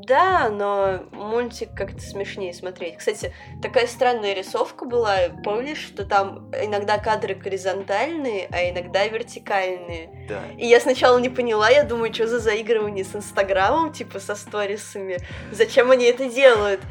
Да, 0.07 0.49
но 0.49 1.03
мультик 1.11 1.69
как-то 1.75 2.01
смешнее 2.01 2.53
смотреть. 2.53 2.97
Кстати, 2.97 3.33
такая 3.61 3.85
странная 3.85 4.33
рисовка 4.33 4.85
была. 4.85 5.17
Помнишь, 5.43 5.77
что 5.77 6.05
там 6.05 6.49
иногда 6.51 6.97
кадры 6.97 7.35
горизонтальные, 7.35 8.47
а 8.51 8.69
иногда 8.69 9.05
вертикальные? 9.07 10.27
Да. 10.27 10.41
И 10.57 10.65
я 10.65 10.79
сначала 10.79 11.19
не 11.19 11.29
поняла, 11.29 11.69
я 11.69 11.83
думаю, 11.83 12.13
что 12.13 12.27
за 12.27 12.39
заигрывание 12.39 13.05
с 13.05 13.15
Инстаграмом, 13.15 13.93
типа 13.93 14.19
со 14.19 14.35
сторисами. 14.35 15.19
Зачем 15.51 15.91
они 15.91 16.05
это 16.05 16.27
делают? 16.29 16.81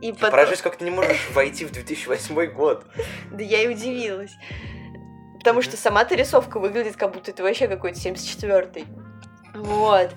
И 0.00 0.12
потом... 0.12 0.30
Поражаюсь, 0.30 0.62
как 0.62 0.76
ты 0.76 0.84
не 0.84 0.90
можешь 0.90 1.30
войти 1.32 1.64
в 1.64 1.72
2008 1.72 2.52
год. 2.52 2.86
Да 3.30 3.42
я 3.42 3.62
и 3.62 3.68
удивилась. 3.68 4.32
Потому 5.38 5.62
что 5.62 5.76
сама-то 5.76 6.14
рисовка 6.14 6.58
выглядит, 6.58 6.96
как 6.96 7.12
будто 7.12 7.30
это 7.30 7.42
вообще 7.42 7.68
какой-то 7.68 7.98
74-й. 7.98 8.86
Вот. 9.54 10.10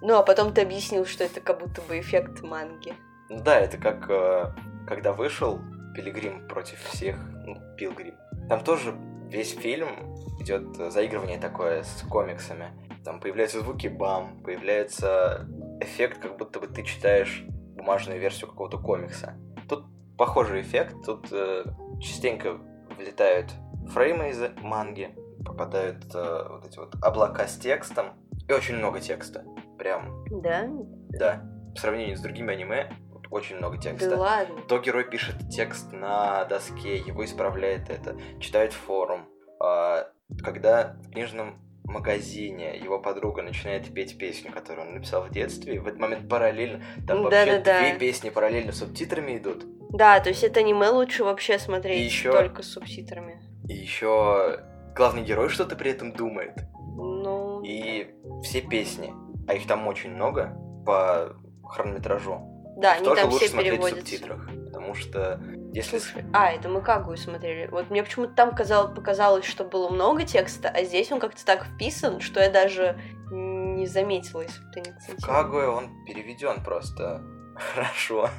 Ну, 0.00 0.16
а 0.16 0.22
потом 0.22 0.52
ты 0.52 0.62
объяснил, 0.62 1.06
что 1.06 1.24
это 1.24 1.40
как 1.40 1.60
будто 1.60 1.80
бы 1.82 1.98
эффект 1.98 2.42
манги. 2.42 2.94
Да, 3.28 3.58
это 3.58 3.76
как 3.76 4.08
э, 4.08 4.52
когда 4.86 5.12
вышел 5.12 5.60
Пилигрим 5.94 6.46
против 6.48 6.80
всех, 6.84 7.16
ну, 7.44 7.56
Пилгрим. 7.76 8.14
Там 8.48 8.64
тоже 8.64 8.94
весь 9.28 9.54
фильм 9.54 10.16
идет 10.40 10.76
заигрывание 10.92 11.38
такое 11.38 11.82
с 11.82 12.02
комиксами. 12.08 12.70
Там 13.04 13.20
появляются 13.20 13.60
звуки 13.60 13.88
бам, 13.88 14.42
появляется 14.42 15.46
эффект, 15.80 16.20
как 16.20 16.38
будто 16.38 16.60
бы 16.60 16.66
ты 16.66 16.82
читаешь 16.82 17.44
бумажную 17.78 18.20
версию 18.20 18.50
какого-то 18.50 18.78
комикса. 18.78 19.34
Тут 19.68 19.84
похожий 20.18 20.60
эффект, 20.60 20.96
тут 21.06 21.28
э, 21.32 21.64
частенько 22.00 22.58
влетают 22.98 23.52
фреймы 23.88 24.30
из 24.30 24.40
манги, 24.60 25.14
попадают 25.44 26.04
э, 26.14 26.46
вот 26.50 26.66
эти 26.66 26.78
вот 26.78 26.94
облака 27.02 27.46
с 27.46 27.56
текстом, 27.56 28.06
и 28.48 28.52
очень 28.52 28.76
много 28.76 29.00
текста. 29.00 29.44
Прям, 29.78 30.24
Да? 30.30 30.68
да. 31.10 31.42
По 31.74 31.80
сравнению 31.80 32.16
с 32.16 32.20
другими 32.20 32.52
аниме, 32.52 32.90
очень 33.30 33.56
много 33.56 33.78
текста. 33.78 34.10
Да 34.10 34.16
ладно. 34.16 34.60
То 34.68 34.78
герой 34.78 35.04
пишет 35.04 35.36
текст 35.50 35.92
на 35.92 36.44
доске, 36.46 36.96
его 36.98 37.24
исправляет 37.24 37.88
это, 37.90 38.16
читает 38.40 38.72
форум. 38.72 39.28
А, 39.60 40.08
Когда 40.42 40.96
в 41.04 41.10
книжном 41.12 41.58
магазине 41.88 42.76
его 42.76 42.98
подруга 42.98 43.42
начинает 43.42 43.92
петь 43.92 44.16
песню, 44.18 44.52
которую 44.52 44.88
он 44.88 44.94
написал 44.94 45.22
в 45.24 45.30
детстве, 45.30 45.76
и 45.76 45.78
в 45.78 45.86
этот 45.86 45.98
момент 46.00 46.28
параллельно, 46.28 46.82
там 47.06 47.22
вообще 47.22 47.46
Да-да-да. 47.46 47.80
две 47.80 47.98
песни 47.98 48.30
параллельно 48.30 48.72
с 48.72 48.78
субтитрами 48.78 49.36
идут. 49.38 49.64
Да, 49.90 50.20
то 50.20 50.28
есть 50.28 50.44
это 50.44 50.60
аниме 50.60 50.88
лучше 50.90 51.24
вообще 51.24 51.58
смотреть 51.58 52.00
И 52.00 52.04
ещё- 52.04 52.32
только 52.32 52.62
с 52.62 52.66
субтитрами. 52.72 53.40
И 53.68 53.74
еще 53.74 54.60
главный 54.94 55.22
герой 55.22 55.48
что-то 55.48 55.76
при 55.76 55.90
этом 55.92 56.12
думает. 56.12 56.52
Ну, 56.96 57.62
И 57.64 58.10
все 58.42 58.60
песни, 58.60 59.12
а 59.46 59.54
их 59.54 59.66
там 59.66 59.86
очень 59.86 60.10
много 60.10 60.56
по 60.84 61.34
хронометражу, 61.64 62.40
да, 62.76 62.92
их 62.92 62.98
они 62.98 63.04
тоже 63.04 63.20
там 63.22 63.30
лучше 63.30 63.44
все 63.44 63.52
смотреть 63.52 63.72
в 63.72 63.76
переводятся. 63.76 64.00
субтитрах. 64.12 64.50
Потому 64.88 64.94
что 64.94 65.40
если... 65.74 66.00
А, 66.32 66.50
это 66.50 66.68
мы 66.68 66.80
Кагую 66.80 67.18
смотрели. 67.18 67.66
Вот 67.66 67.90
мне 67.90 68.02
почему-то 68.02 68.32
там 68.32 68.54
казалось, 68.54 68.94
показалось, 68.94 69.44
что 69.44 69.64
было 69.64 69.90
много 69.90 70.24
текста, 70.24 70.68
а 70.68 70.82
здесь 70.82 71.12
он 71.12 71.20
как-то 71.20 71.44
так 71.44 71.64
вписан, 71.64 72.20
что 72.20 72.40
я 72.40 72.50
даже 72.50 72.98
не 73.30 73.86
заметила, 73.86 74.40
если 74.42 74.64
бы 74.64 74.70
ты 74.72 74.80
не 74.80 74.90
В 74.92 74.96
акцентировала. 74.96 75.42
Кагуэ 75.42 75.66
он 75.68 76.04
переведен 76.06 76.64
просто 76.64 77.22
хорошо. 77.56 78.30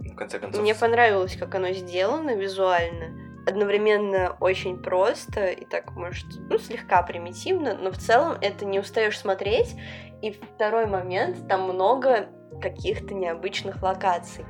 В 0.00 0.14
конце 0.14 0.38
концов, 0.38 0.62
Мне 0.62 0.74
понравилось, 0.74 1.36
как 1.36 1.54
оно 1.54 1.72
сделано 1.72 2.36
визуально. 2.36 3.18
Одновременно 3.44 4.36
очень 4.38 4.80
просто 4.80 5.46
и 5.46 5.64
так, 5.64 5.90
может, 5.96 6.26
ну, 6.48 6.58
слегка 6.58 7.02
примитивно, 7.02 7.74
но 7.74 7.90
в 7.90 7.98
целом 7.98 8.38
это 8.40 8.64
не 8.64 8.78
устаешь 8.78 9.18
смотреть. 9.18 9.74
И 10.22 10.30
второй 10.54 10.86
момент, 10.86 11.48
там 11.48 11.62
много 11.62 12.28
каких-то 12.60 13.14
необычных 13.14 13.82
локаций. 13.82 14.44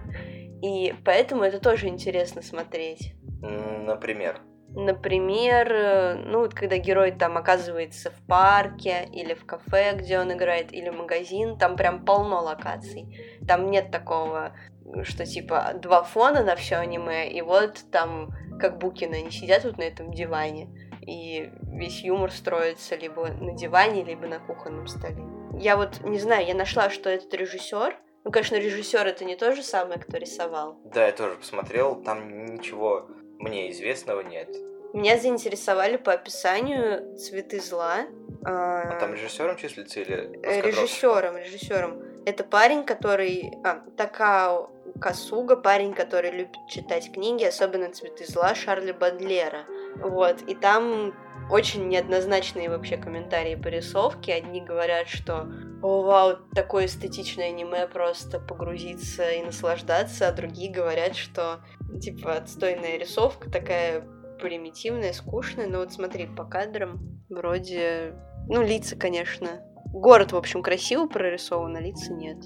И 0.62 0.94
поэтому 1.04 1.42
это 1.42 1.58
тоже 1.58 1.88
интересно 1.88 2.40
смотреть. 2.40 3.14
например, 3.40 4.40
Например, 4.74 5.70
э, 5.70 6.14
ну 6.14 6.38
вот 6.38 6.54
когда 6.54 6.78
герой 6.78 7.12
там 7.12 7.36
оказывается 7.36 8.10
в 8.10 8.26
парке 8.26 9.06
или 9.12 9.34
в 9.34 9.44
кафе, 9.44 9.94
где 9.94 10.18
он 10.18 10.32
играет, 10.32 10.72
или 10.72 10.88
магазин, 10.88 11.58
там 11.58 11.76
прям 11.76 12.06
полно 12.06 12.40
локаций. 12.40 13.38
Там 13.46 13.70
нет 13.70 13.90
такого, 13.90 14.56
что 15.02 15.26
типа 15.26 15.72
два 15.74 16.02
фона 16.02 16.42
на 16.42 16.56
все 16.56 16.76
аниме, 16.76 17.30
и 17.30 17.42
вот 17.42 17.80
там 17.90 18.30
как 18.58 18.78
Букины, 18.78 19.16
они 19.16 19.30
сидят 19.30 19.64
вот 19.64 19.76
на 19.76 19.82
этом 19.82 20.10
диване, 20.10 20.70
и 21.02 21.52
весь 21.62 22.02
юмор 22.02 22.30
строится 22.30 22.96
либо 22.96 23.28
на 23.28 23.52
диване, 23.52 24.04
либо 24.04 24.26
на 24.26 24.38
кухонном 24.38 24.86
столе. 24.86 25.22
Я 25.58 25.76
вот 25.76 26.00
не 26.02 26.18
знаю, 26.18 26.46
я 26.46 26.54
нашла, 26.54 26.88
что 26.88 27.10
этот 27.10 27.34
режиссер. 27.34 27.94
Ну, 28.24 28.30
конечно, 28.30 28.56
режиссер 28.56 29.06
это 29.06 29.24
не 29.24 29.36
то 29.36 29.54
же 29.54 29.62
самое, 29.62 29.98
кто 29.98 30.16
рисовал. 30.16 30.78
да, 30.84 31.06
я 31.06 31.12
тоже 31.12 31.36
посмотрел, 31.36 31.96
там 32.02 32.46
ничего 32.46 33.08
мне 33.38 33.70
известного 33.72 34.20
нет. 34.20 34.48
Меня 34.92 35.16
заинтересовали 35.18 35.96
по 35.96 36.12
описанию 36.12 37.16
цветы 37.16 37.60
зла. 37.60 38.06
А 38.44 38.98
там 39.00 39.14
режиссером 39.14 39.56
числится 39.56 40.00
или 40.00 40.38
Э? 40.42 40.60
Режиссером, 40.60 41.36
режиссером. 41.38 42.02
Это 42.26 42.44
парень, 42.44 42.84
который... 42.84 43.52
А, 43.64 43.82
Такао 43.96 44.70
Касуга, 45.00 45.56
парень, 45.56 45.94
который 45.94 46.30
любит 46.30 46.58
читать 46.68 47.10
книги, 47.12 47.44
особенно 47.44 47.90
«Цветы 47.90 48.24
зла» 48.26 48.54
Шарля 48.54 48.92
Бадлера. 48.92 49.64
Вот, 49.96 50.42
и 50.42 50.54
там 50.54 51.14
очень 51.52 51.88
неоднозначные 51.88 52.70
вообще 52.70 52.96
комментарии 52.96 53.54
по 53.54 53.68
рисовке. 53.68 54.34
Одни 54.34 54.62
говорят, 54.62 55.06
что 55.06 55.52
«О, 55.82 56.02
вау, 56.02 56.38
такое 56.54 56.86
эстетичное 56.86 57.48
аниме, 57.48 57.86
просто 57.86 58.40
погрузиться 58.40 59.30
и 59.30 59.42
наслаждаться», 59.42 60.28
а 60.28 60.32
другие 60.32 60.72
говорят, 60.72 61.14
что 61.14 61.60
типа 62.00 62.36
отстойная 62.36 62.96
рисовка 62.96 63.50
такая 63.50 64.02
примитивная, 64.40 65.12
скучная, 65.12 65.68
но 65.68 65.78
вот 65.78 65.92
смотри, 65.92 66.26
по 66.26 66.44
кадрам 66.44 67.22
вроде... 67.28 68.14
Ну, 68.48 68.62
лица, 68.62 68.96
конечно. 68.96 69.60
Город, 69.92 70.32
в 70.32 70.36
общем, 70.36 70.62
красиво 70.62 71.06
прорисован, 71.06 71.76
а 71.76 71.80
лица 71.80 72.12
нет. 72.12 72.38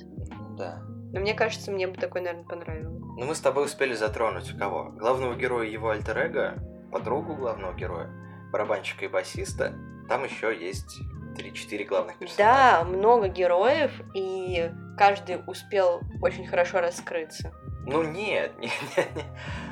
Да. 0.58 0.82
Но 1.12 1.20
мне 1.20 1.32
кажется, 1.34 1.70
мне 1.70 1.86
бы 1.86 1.94
такой, 1.94 2.20
наверное, 2.20 2.44
понравилось. 2.44 3.00
Но 3.16 3.24
мы 3.24 3.34
с 3.34 3.40
тобой 3.40 3.66
успели 3.66 3.94
затронуть 3.94 4.50
кого? 4.58 4.90
Главного 4.90 5.36
героя 5.36 5.66
его 5.66 5.90
альтер 5.90 6.60
подругу 6.90 7.34
главного 7.34 7.74
героя, 7.74 8.10
барабанщика 8.56 9.04
и 9.04 9.08
басиста. 9.08 9.74
Там 10.08 10.24
еще 10.24 10.56
есть 10.56 10.98
3-4 11.36 11.84
главных 11.84 12.18
персонажа. 12.18 12.38
Да, 12.38 12.84
много 12.84 13.28
героев, 13.28 13.92
и 14.14 14.70
каждый 14.96 15.42
успел 15.46 16.00
очень 16.22 16.46
хорошо 16.46 16.80
раскрыться. 16.80 17.52
Ну 17.86 18.02
нет, 18.02 18.58
не, 18.58 18.66
не, 18.68 19.04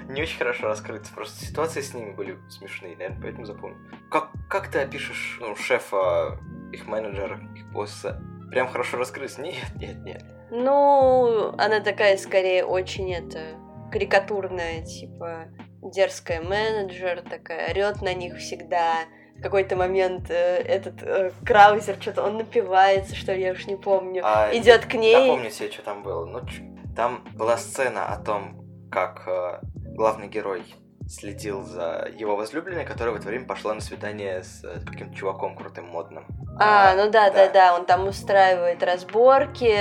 не, 0.06 0.14
не 0.14 0.22
очень 0.22 0.38
хорошо 0.38 0.66
раскрыты. 0.66 1.08
Просто 1.14 1.44
ситуации 1.46 1.80
с 1.80 1.94
ними 1.94 2.12
были 2.12 2.38
смешные, 2.50 2.94
наверное, 2.94 3.22
поэтому 3.22 3.46
запомнил. 3.46 3.78
Как, 4.10 4.30
как 4.50 4.70
ты 4.70 4.80
опишешь 4.80 5.38
ну, 5.40 5.56
шефа, 5.56 6.38
их 6.70 6.86
менеджера, 6.86 7.40
их 7.56 7.66
босса? 7.72 8.22
Прям 8.50 8.68
хорошо 8.68 8.98
раскрыт? 8.98 9.38
Нет, 9.38 9.64
нет, 9.76 9.96
нет. 10.04 10.24
Ну, 10.50 11.54
она 11.56 11.80
такая, 11.80 12.18
скорее, 12.18 12.64
очень 12.64 13.12
это 13.12 13.56
карикатурная, 13.90 14.84
типа 14.84 15.48
дерзкая 15.84 16.40
менеджер, 16.42 17.22
такая 17.28 17.70
орет 17.70 18.02
на 18.02 18.14
них 18.14 18.36
всегда. 18.38 18.94
В 19.36 19.42
какой-то 19.42 19.74
момент 19.76 20.30
э, 20.30 20.58
этот 20.58 21.02
э, 21.02 21.32
Краузер 21.44 21.96
что-то 22.00 22.22
он 22.22 22.38
напивается, 22.38 23.14
что 23.16 23.32
ли, 23.34 23.42
я 23.42 23.52
уж 23.52 23.66
не 23.66 23.76
помню. 23.76 24.22
А, 24.24 24.50
Идет 24.54 24.86
к 24.86 24.94
ней. 24.94 25.28
Напомню 25.28 25.50
себе, 25.50 25.70
что 25.72 25.82
там 25.82 26.02
было. 26.02 26.24
Ну, 26.24 26.46
ч- 26.46 26.62
там 26.96 27.24
была 27.34 27.56
сцена 27.56 28.06
о 28.06 28.16
том, 28.18 28.64
как 28.90 29.24
э, 29.26 29.58
главный 29.96 30.28
герой 30.28 30.62
следил 31.08 31.62
за 31.62 32.08
его 32.16 32.36
возлюбленной, 32.36 32.84
которая 32.86 33.12
в 33.14 33.18
это 33.18 33.26
время 33.26 33.44
пошла 33.46 33.74
на 33.74 33.80
свидание 33.80 34.42
с 34.44 34.62
э, 34.64 34.80
каким-то 34.86 35.14
чуваком 35.16 35.56
крутым, 35.56 35.86
модным. 35.86 36.26
А, 36.60 36.94
ну 36.94 37.10
да, 37.10 37.30
да, 37.30 37.48
да, 37.50 37.74
он 37.76 37.84
там 37.86 38.06
устраивает 38.06 38.82
разборки, 38.84 39.74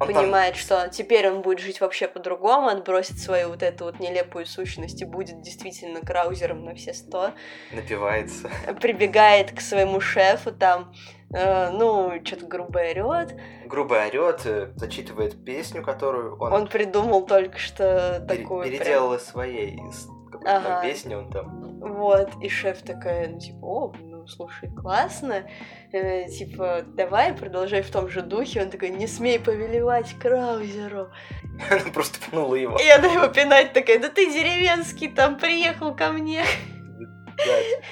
Он 0.00 0.06
там- 0.06 0.22
понимает, 0.22 0.56
что 0.56 0.88
теперь 0.88 1.28
он 1.28 1.42
будет 1.42 1.58
жить 1.60 1.80
вообще 1.80 2.08
по-другому, 2.08 2.68
отбросит 2.68 3.18
свою 3.18 3.48
вот 3.50 3.62
эту 3.62 3.84
вот 3.84 4.00
нелепую 4.00 4.46
сущность 4.46 5.02
и 5.02 5.04
будет 5.04 5.42
действительно 5.42 6.00
краузером 6.00 6.64
на 6.64 6.74
все 6.74 6.94
сто. 6.94 7.32
Напивается. 7.72 8.48
Прибегает 8.80 9.52
к 9.52 9.60
своему 9.60 10.00
шефу 10.00 10.52
там, 10.52 10.92
э, 11.34 11.70
ну, 11.70 12.12
что-то 12.24 12.46
грубо 12.46 12.78
орет. 12.78 13.36
Грубо 13.66 13.94
орет, 14.06 14.40
э, 14.46 14.72
зачитывает 14.76 15.44
песню, 15.44 15.82
которую 15.84 16.36
он, 16.38 16.52
Он 16.52 16.66
придумал 16.66 17.26
только 17.26 17.58
что 17.58 18.24
пере- 18.26 18.42
такую 18.42 18.62
прям- 18.62 18.72
переделал 18.78 19.14
из 19.14 19.22
своей, 19.24 19.74
из 19.76 20.06
какой-то 20.32 20.56
Ага. 20.56 20.68
там 20.68 20.82
песни 20.82 21.14
он 21.14 21.30
там. 21.30 21.78
Вот, 21.80 22.30
и 22.42 22.48
шеф 22.48 22.82
такая, 22.82 23.28
ну, 23.28 23.38
типа, 23.38 23.58
о, 23.66 23.92
слушай, 24.30 24.70
классно, 24.74 25.44
Э, 25.92 26.26
типа, 26.28 26.82
давай, 26.86 27.34
продолжай 27.34 27.82
в 27.82 27.90
том 27.90 28.08
же 28.08 28.22
духе. 28.22 28.62
Он 28.62 28.70
такой, 28.70 28.90
не 28.90 29.08
смей 29.08 29.40
повелевать 29.40 30.14
Краузеру. 30.20 31.10
Она 31.70 31.90
просто 31.92 32.18
пнула 32.30 32.54
его. 32.54 32.78
И 32.78 32.88
она 32.88 33.08
его 33.12 33.26
пинать 33.26 33.72
такая, 33.72 33.98
да 33.98 34.08
ты 34.08 34.26
деревенский, 34.32 35.08
там 35.08 35.36
приехал 35.36 35.92
ко 35.94 36.12
мне. 36.12 36.44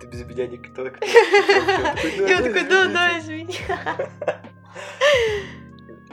Ты 0.00 0.06
без 0.06 0.24
меня 0.24 0.46
никто. 0.46 0.86
кто- 0.90 1.06
И 1.06 2.34
он 2.34 2.42
такой, 2.42 2.64
да, 2.64 2.86
да, 2.88 3.18
извините». 3.18 3.58
извини. 3.62 4.06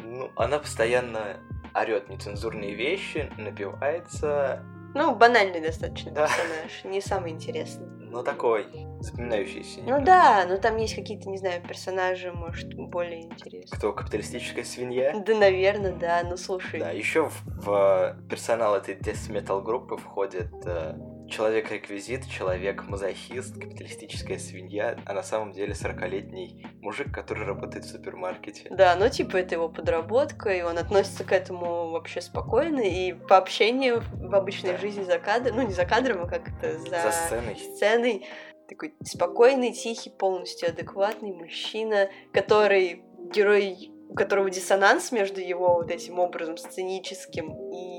Ну, 0.03 0.31
она 0.35 0.59
постоянно 0.59 1.37
орет 1.73 2.09
нецензурные 2.09 2.73
вещи, 2.75 3.31
напивается, 3.37 4.63
Ну, 4.95 5.15
банальный 5.15 5.61
достаточно 5.61 6.11
Да. 6.11 6.27
персонаж, 6.27 6.83
не 6.85 7.01
самый 7.01 7.31
интересный. 7.31 7.87
Но 8.09 8.23
такой 8.23 8.67
запоминающийся. 8.99 9.81
Ну 9.85 10.03
да, 10.03 10.45
но 10.47 10.57
там 10.57 10.77
есть 10.77 10.95
какие-то, 10.95 11.29
не 11.29 11.37
знаю, 11.37 11.61
персонажи, 11.61 12.31
может, 12.31 12.73
более 12.73 13.21
интересные. 13.21 13.77
Кто 13.77 13.93
капиталистическая 13.93 14.63
свинья? 14.63 15.19
Да, 15.19 15.35
наверное, 15.35 15.93
да, 15.93 16.21
ну 16.23 16.37
слушай. 16.37 16.79
Да, 16.79 16.91
еще 16.91 17.29
в, 17.29 17.43
в 17.45 18.17
персонал 18.29 18.75
этой 18.75 18.95
death 18.95 19.29
metal 19.29 19.61
группы 19.61 19.97
входит 19.97 20.51
э, 20.65 20.95
человек-реквизит, 21.29 22.27
человек-мазохист, 22.29 23.55
капиталистическая 23.59 24.39
свинья, 24.39 24.97
а 25.05 25.13
на 25.13 25.23
самом 25.23 25.51
деле 25.53 25.73
40-летний 25.73 26.65
мужик, 26.81 27.13
который 27.13 27.45
работает 27.45 27.85
в 27.85 27.89
супермаркете. 27.89 28.67
Да, 28.71 28.95
ну 28.95 29.09
типа 29.09 29.37
это 29.37 29.55
его 29.55 29.69
подработка, 29.69 30.49
и 30.49 30.61
он 30.61 30.77
относится 30.77 31.23
к 31.23 31.31
этому 31.31 31.91
вообще 31.91 32.21
спокойно, 32.21 32.81
и 32.81 33.13
по 33.13 33.37
общению 33.37 34.03
в 34.13 34.35
обычной 34.35 34.71
Да. 34.73 34.77
жизни 34.77 35.03
за 35.03 35.19
кадром, 35.19 35.57
ну 35.57 35.61
не 35.67 35.73
за 35.73 35.85
кадром, 35.85 36.23
а 36.23 36.27
как 36.27 36.49
это, 36.49 36.77
за, 36.79 36.89
За 36.89 37.11
сценой. 37.11 37.55
сценой, 37.55 38.25
такой 38.69 38.93
спокойный, 39.03 39.71
тихий, 39.73 40.09
полностью 40.09 40.69
адекватный 40.69 41.33
мужчина, 41.33 42.09
который 42.33 43.03
герой, 43.33 43.91
у 44.09 44.13
которого 44.13 44.49
диссонанс 44.49 45.11
между 45.11 45.41
его 45.41 45.75
вот 45.75 45.91
этим 45.91 46.19
образом 46.19 46.57
сценическим 46.57 47.51
и 47.73 47.96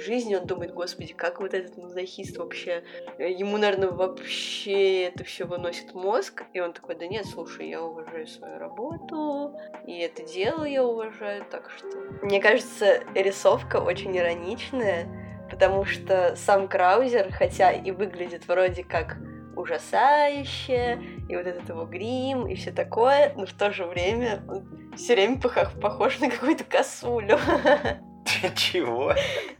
жизни 0.00 0.34
он 0.34 0.46
думает, 0.46 0.72
господи, 0.72 1.12
как 1.12 1.40
вот 1.40 1.54
этот 1.54 1.76
мазохист 1.76 2.36
вообще, 2.38 2.82
ему, 3.18 3.56
наверное, 3.56 3.90
вообще 3.90 5.04
это 5.04 5.24
все 5.24 5.44
выносит 5.44 5.94
мозг, 5.94 6.44
и 6.52 6.60
он 6.60 6.72
такой, 6.72 6.94
да 6.94 7.06
нет, 7.06 7.26
слушай, 7.26 7.68
я 7.68 7.82
уважаю 7.82 8.26
свою 8.26 8.58
работу, 8.58 9.54
и 9.86 9.98
это 9.98 10.22
дело 10.22 10.64
я 10.64 10.84
уважаю, 10.84 11.44
так 11.50 11.70
что... 11.70 11.86
Мне 12.22 12.40
кажется, 12.40 13.02
рисовка 13.14 13.76
очень 13.76 14.16
ироничная, 14.16 15.08
потому 15.50 15.84
что 15.84 16.34
сам 16.36 16.68
Краузер, 16.68 17.32
хотя 17.32 17.72
и 17.72 17.90
выглядит 17.90 18.46
вроде 18.48 18.84
как 18.84 19.16
ужасающе, 19.56 21.00
и 21.28 21.36
вот 21.36 21.46
этот 21.46 21.68
его 21.68 21.84
грим, 21.84 22.46
и 22.46 22.54
все 22.54 22.72
такое, 22.72 23.32
но 23.36 23.46
в 23.46 23.52
то 23.52 23.72
же 23.72 23.84
время 23.84 24.42
он 24.48 24.94
все 24.96 25.14
время 25.14 25.36
пох- 25.36 25.78
похож 25.80 26.18
на 26.20 26.30
какую-то 26.30 26.64
косулю. 26.64 27.38
Чего? 28.54 29.12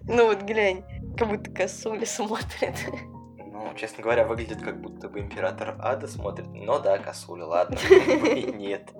Ну 0.05 0.27
вот 0.27 0.43
глянь, 0.43 0.85
как 1.17 1.29
будто 1.29 1.51
косуля 1.51 2.07
смотрит. 2.07 2.75
Ну, 3.39 3.73
честно 3.77 4.03
говоря, 4.03 4.25
выглядит 4.25 4.63
как 4.63 4.81
будто 4.81 5.09
бы 5.09 5.21
император 5.21 5.77
Ада 5.81 6.07
смотрит. 6.09 6.47
Но 6.53 6.79
да, 6.79 6.99
косуля, 6.99 7.45
ладно, 7.45 7.77
нет. 8.35 8.91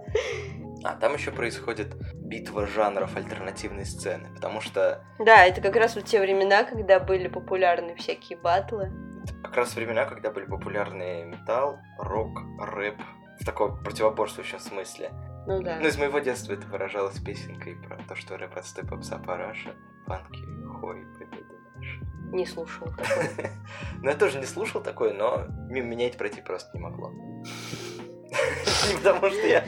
А 0.83 0.95
там 0.95 1.15
еще 1.15 1.31
происходит 1.31 1.95
битва 2.15 2.67
жанров 2.67 3.15
альтернативной 3.17 3.85
сцены, 3.85 4.29
потому 4.35 4.61
что 4.61 5.05
Да, 5.19 5.45
это 5.45 5.61
как 5.61 5.77
раз 5.77 5.95
вот 5.95 6.05
те 6.07 6.21
времена, 6.21 6.65
когда 6.65 6.99
были 6.99 7.29
популярны 7.29 7.95
всякие 7.97 8.39
батлы. 8.39 8.91
это 9.25 9.35
как 9.43 9.57
раз 9.57 9.75
времена, 9.75 10.07
когда 10.07 10.31
были 10.31 10.47
популярны 10.47 11.25
металл, 11.25 11.79
рок, 11.99 12.31
рэп 12.59 12.97
в 13.41 13.45
таком 13.45 13.83
противоборствующем 13.83 14.59
смысле. 14.59 15.11
Ну 15.47 15.63
да. 15.63 15.79
Ну, 15.81 15.87
из 15.87 15.97
моего 15.97 16.19
детства 16.19 16.53
это 16.53 16.67
выражалось 16.67 17.19
песенкой 17.19 17.77
про 17.77 17.97
то, 18.09 18.15
что 18.15 18.37
рэп 18.37 18.57
отстой 18.57 18.85
попса 18.85 19.19
параша, 19.19 19.75
панки, 20.07 20.45
хой, 20.81 21.05
победа 21.19 21.55
наша. 21.77 22.01
Не 22.33 22.47
слушала 22.47 22.93
такое. 22.93 23.53
Ну, 24.03 24.09
я 24.09 24.17
тоже 24.17 24.39
не 24.39 24.47
слушал 24.47 24.83
такое, 24.83 25.13
но 25.13 25.47
мимо 25.69 25.89
меня 25.89 26.07
это 26.07 26.19
пройти 26.19 26.41
просто 26.41 26.71
не 26.75 26.81
могло. 26.81 27.11
Не 27.11 28.97
потому 29.03 29.29
что 29.31 29.47
я 29.47 29.65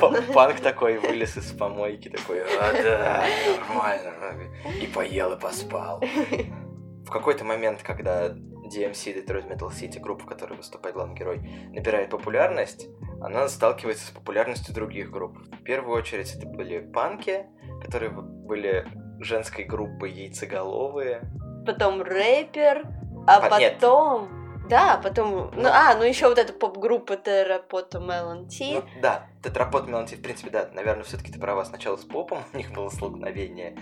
панк 0.34 0.60
такой 0.60 0.98
вылез 0.98 1.36
из 1.36 1.52
помойки, 1.52 2.08
такой, 2.08 2.42
а 2.42 2.72
да, 2.82 3.24
нормально, 3.58 4.50
и 4.80 4.86
поел, 4.86 5.32
и 5.32 5.40
поспал. 5.40 6.00
В 6.00 7.10
какой-то 7.10 7.44
момент, 7.44 7.82
когда 7.82 8.34
DMC, 8.70 9.24
Detroit 9.24 9.48
Metal 9.48 9.68
City, 9.68 10.00
группа, 10.00 10.24
в 10.24 10.26
которой 10.26 10.56
выступает 10.56 10.94
главный 10.94 11.16
герой, 11.16 11.40
набирает 11.72 12.10
популярность, 12.10 12.88
она 13.20 13.48
сталкивается 13.48 14.06
с 14.06 14.10
популярностью 14.10 14.74
других 14.74 15.10
групп. 15.10 15.38
В 15.38 15.62
первую 15.62 15.98
очередь 15.98 16.34
это 16.34 16.46
были 16.46 16.78
панки, 16.80 17.46
которые 17.82 18.10
были 18.10 18.86
женской 19.20 19.64
группой 19.64 20.10
яйцеголовые. 20.10 21.22
Потом 21.66 22.02
рэпер, 22.02 22.86
а 23.26 23.58
нет. 23.58 23.74
потом... 23.74 24.28
Да, 24.68 25.00
потом... 25.02 25.50
Ну, 25.56 25.68
а, 25.68 25.96
ну 25.96 26.04
еще 26.04 26.28
вот 26.28 26.38
эта 26.38 26.52
поп-группа 26.52 27.16
Террапота 27.16 27.98
Мелон 27.98 28.46
Ти. 28.46 28.74
Ну, 28.74 28.84
да, 29.02 29.26
Тетрапод 29.42 29.88
Меланти, 29.88 30.14
в 30.14 30.22
принципе, 30.22 30.50
да, 30.50 30.70
наверное, 30.72 31.02
все-таки 31.02 31.32
ты 31.32 31.40
права, 31.40 31.64
сначала 31.64 31.96
с 31.96 32.04
попом 32.04 32.44
у 32.52 32.56
них 32.56 32.70
было 32.70 32.88
столкновение, 32.88 33.76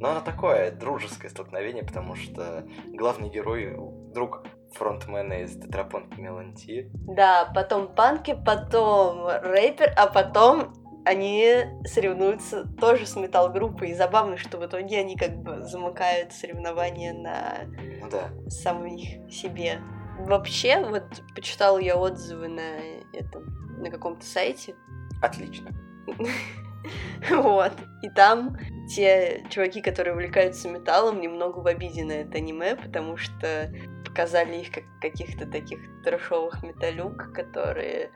но 0.00 0.10
оно 0.10 0.20
такое, 0.20 0.70
дружеское 0.70 1.28
столкновение, 1.28 1.82
потому 1.82 2.14
что 2.14 2.66
главный 2.86 3.28
герой, 3.28 3.76
друг 4.14 4.44
фронтмена 4.72 5.42
из 5.42 5.58
Тетрапод 5.58 6.16
Меланти, 6.16 6.90
Да, 6.92 7.50
потом 7.54 7.94
панки, 7.94 8.36
потом 8.44 9.26
рэпер, 9.26 9.92
а 9.96 10.06
потом 10.06 10.72
они 11.04 11.64
соревнуются 11.84 12.66
тоже 12.78 13.06
с 13.06 13.16
метал-группой. 13.16 13.90
И 13.90 13.94
забавно, 13.94 14.36
что 14.36 14.58
в 14.58 14.66
итоге 14.66 14.98
они 14.98 15.16
как 15.16 15.38
бы 15.38 15.62
замыкают 15.62 16.32
соревнования 16.32 17.14
на 17.14 17.64
ну 18.00 18.10
да, 18.10 18.30
самих 18.48 19.32
себе. 19.32 19.80
Вообще, 20.18 20.84
вот 20.84 21.22
почитала 21.34 21.78
я 21.78 21.96
отзывы 21.96 22.48
на 22.48 22.78
этом, 23.12 23.44
на 23.80 23.90
каком-то 23.90 24.24
сайте. 24.24 24.74
отлично. 25.22 25.70
Вот. 27.30 27.72
И 28.02 28.08
там 28.10 28.56
те 28.88 29.44
чуваки, 29.50 29.80
которые 29.80 30.14
увлекаются 30.14 30.68
металлом, 30.68 31.20
немного 31.20 31.58
в 31.58 31.66
обиде 31.66 32.04
на 32.04 32.12
это 32.12 32.38
аниме, 32.38 32.76
потому 32.76 33.16
что 33.16 33.72
показали 34.04 34.56
их 34.56 34.70
как 34.72 34.84
каких-то 35.00 35.46
таких 35.46 35.80
трэшовых 36.04 36.62
металюк, 36.62 37.32
которые 37.32 38.10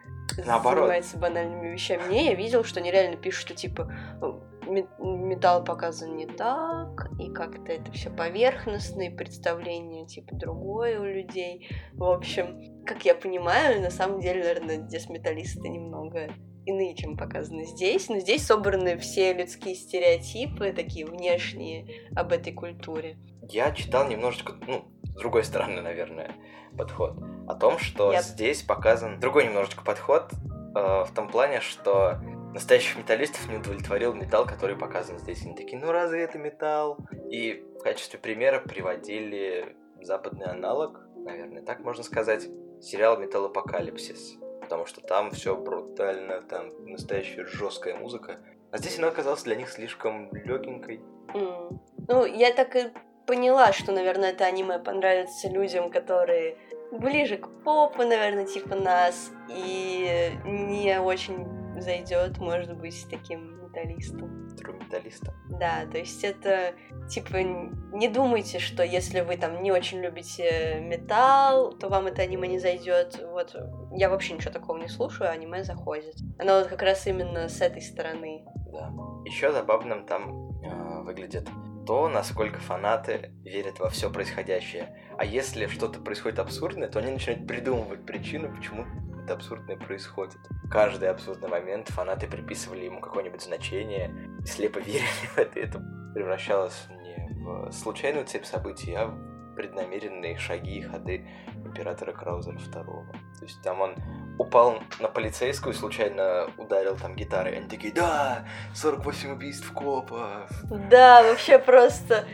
Наоборот. 0.46 0.80
занимаются 0.80 1.18
банальными 1.18 1.68
вещами. 1.68 2.02
Не, 2.10 2.26
я 2.26 2.34
видел, 2.34 2.64
что 2.64 2.80
они 2.80 2.90
реально 2.90 3.16
пишут, 3.16 3.42
что 3.42 3.54
типа 3.54 3.92
ме- 4.66 4.86
металл 4.98 5.64
показан 5.64 6.16
не 6.16 6.26
так, 6.26 7.10
и 7.18 7.30
как-то 7.32 7.72
это 7.72 7.90
все 7.92 8.10
поверхностные 8.10 9.10
представления, 9.10 10.06
типа 10.06 10.34
другое 10.34 10.98
у 11.00 11.04
людей. 11.04 11.68
В 11.92 12.04
общем, 12.04 12.84
как 12.86 13.04
я 13.04 13.14
понимаю, 13.14 13.82
на 13.82 13.90
самом 13.90 14.20
деле, 14.20 14.42
наверное, 14.42 14.86
здесь 14.86 15.08
металлисты 15.08 15.68
немного 15.68 16.28
иные, 16.66 16.94
чем 16.94 17.16
показаны 17.16 17.64
здесь, 17.66 18.08
но 18.08 18.18
здесь 18.18 18.46
собраны 18.46 18.96
все 18.98 19.32
людские 19.32 19.74
стереотипы, 19.74 20.72
такие 20.72 21.06
внешние, 21.06 22.08
об 22.16 22.32
этой 22.32 22.52
культуре. 22.52 23.16
Я 23.48 23.72
читал 23.72 24.08
немножечко, 24.08 24.54
ну, 24.66 24.84
с 25.04 25.14
другой 25.16 25.44
стороны, 25.44 25.82
наверное, 25.82 26.34
подход. 26.76 27.16
О 27.48 27.54
том, 27.54 27.78
что 27.78 28.12
Я- 28.12 28.22
здесь 28.22 28.62
показан 28.62 29.20
другой 29.20 29.44
немножечко 29.46 29.84
подход, 29.84 30.30
э, 30.32 30.78
в 30.78 31.10
том 31.14 31.28
плане, 31.28 31.60
что 31.60 32.18
настоящих 32.54 32.96
металлистов 32.96 33.48
не 33.48 33.56
удовлетворил 33.56 34.14
металл, 34.14 34.46
который 34.46 34.76
показан 34.76 35.18
здесь. 35.18 35.42
Они 35.44 35.54
такие, 35.54 35.78
ну 35.78 35.90
разве 35.90 36.22
это 36.22 36.38
металл? 36.38 36.98
И 37.30 37.64
в 37.78 37.82
качестве 37.82 38.18
примера 38.18 38.60
приводили 38.60 39.76
западный 40.02 40.46
аналог, 40.46 41.00
наверное, 41.16 41.62
так 41.62 41.80
можно 41.80 42.02
сказать, 42.02 42.46
сериал 42.80 43.18
«Металлопокалипсис». 43.18 44.36
Потому 44.62 44.86
что 44.86 45.00
там 45.00 45.30
все 45.32 45.56
брутально, 45.56 46.40
там 46.42 46.70
настоящая 46.86 47.44
жесткая 47.44 47.96
музыка. 47.96 48.38
А 48.70 48.78
здесь 48.78 48.98
она 48.98 49.08
оказалась 49.08 49.42
для 49.42 49.56
них 49.56 49.68
слишком 49.68 50.32
легенькой. 50.32 51.02
М. 51.34 51.80
Ну, 52.08 52.24
я 52.24 52.52
так 52.52 52.74
и 52.76 52.90
поняла, 53.26 53.72
что, 53.72 53.92
наверное, 53.92 54.30
это 54.30 54.44
аниме 54.44 54.78
понравится 54.78 55.48
людям, 55.48 55.90
которые 55.90 56.56
ближе 56.90 57.38
к 57.38 57.48
попу, 57.64 58.02
наверное, 58.02 58.46
типа 58.46 58.74
нас, 58.74 59.30
и 59.48 60.30
не 60.44 61.00
очень 61.00 61.46
зайдет, 61.80 62.38
может 62.38 62.76
быть, 62.76 63.06
таким 63.10 63.61
металлистам. 63.72 64.48
металлиста. 64.78 65.34
Да, 65.48 65.86
то 65.90 65.98
есть 65.98 66.24
это, 66.24 66.74
типа, 67.08 67.38
не 67.38 68.08
думайте, 68.08 68.58
что 68.58 68.82
если 68.82 69.20
вы 69.20 69.36
там 69.36 69.62
не 69.62 69.72
очень 69.72 70.00
любите 70.00 70.80
металл, 70.80 71.72
то 71.72 71.88
вам 71.88 72.06
это 72.06 72.22
аниме 72.22 72.48
не 72.48 72.58
зайдет. 72.58 73.20
Вот, 73.30 73.56
я 73.92 74.10
вообще 74.10 74.34
ничего 74.34 74.52
такого 74.52 74.78
не 74.78 74.88
слушаю, 74.88 75.30
аниме 75.30 75.64
заходит. 75.64 76.16
Оно 76.38 76.58
вот 76.58 76.68
как 76.68 76.82
раз 76.82 77.06
именно 77.06 77.48
с 77.48 77.60
этой 77.60 77.82
стороны. 77.82 78.44
Да. 78.72 78.92
Еще 79.24 79.52
забавным 79.52 80.06
там 80.06 80.50
э, 80.62 81.02
выглядит 81.02 81.48
то, 81.86 82.08
насколько 82.08 82.60
фанаты 82.60 83.32
верят 83.42 83.80
во 83.80 83.90
все 83.90 84.10
происходящее. 84.10 84.96
А 85.18 85.24
если 85.24 85.66
что-то 85.66 86.00
происходит 86.00 86.38
абсурдное, 86.38 86.88
то 86.88 87.00
они 87.00 87.12
начинают 87.12 87.46
придумывать 87.46 88.06
причину, 88.06 88.54
почему 88.54 88.84
это 89.24 89.34
абсурдное 89.34 89.76
происходит. 89.76 90.38
Каждый 90.70 91.08
абсурдный 91.08 91.48
момент 91.48 91.88
фанаты 91.88 92.26
приписывали 92.26 92.84
ему 92.84 93.00
какое-нибудь 93.00 93.42
значение, 93.42 94.12
слепо 94.44 94.78
верили 94.78 95.26
в 95.34 95.38
это, 95.38 95.60
и 95.60 95.62
это 95.64 95.82
превращалось 96.14 96.86
не 97.02 97.44
в 97.44 97.72
случайную 97.72 98.26
цепь 98.26 98.44
событий, 98.44 98.94
а 98.94 99.06
в 99.06 99.54
преднамеренные 99.54 100.38
шаги 100.38 100.78
и 100.78 100.82
ходы 100.82 101.26
императора 101.64 102.12
Краузера 102.12 102.56
II. 102.56 102.84
То 103.38 103.44
есть 103.44 103.62
там 103.62 103.80
он 103.80 103.94
упал 104.38 104.78
на 104.98 105.08
полицейскую, 105.08 105.74
случайно 105.74 106.48
ударил 106.56 106.96
там 106.96 107.14
гитарой. 107.14 107.56
Они 107.56 107.68
такие, 107.68 107.92
да, 107.92 108.46
48 108.74 109.32
убийств 109.32 109.70
копов. 109.72 110.50
Да, 110.90 111.22
вообще 111.22 111.58
просто 111.58 112.24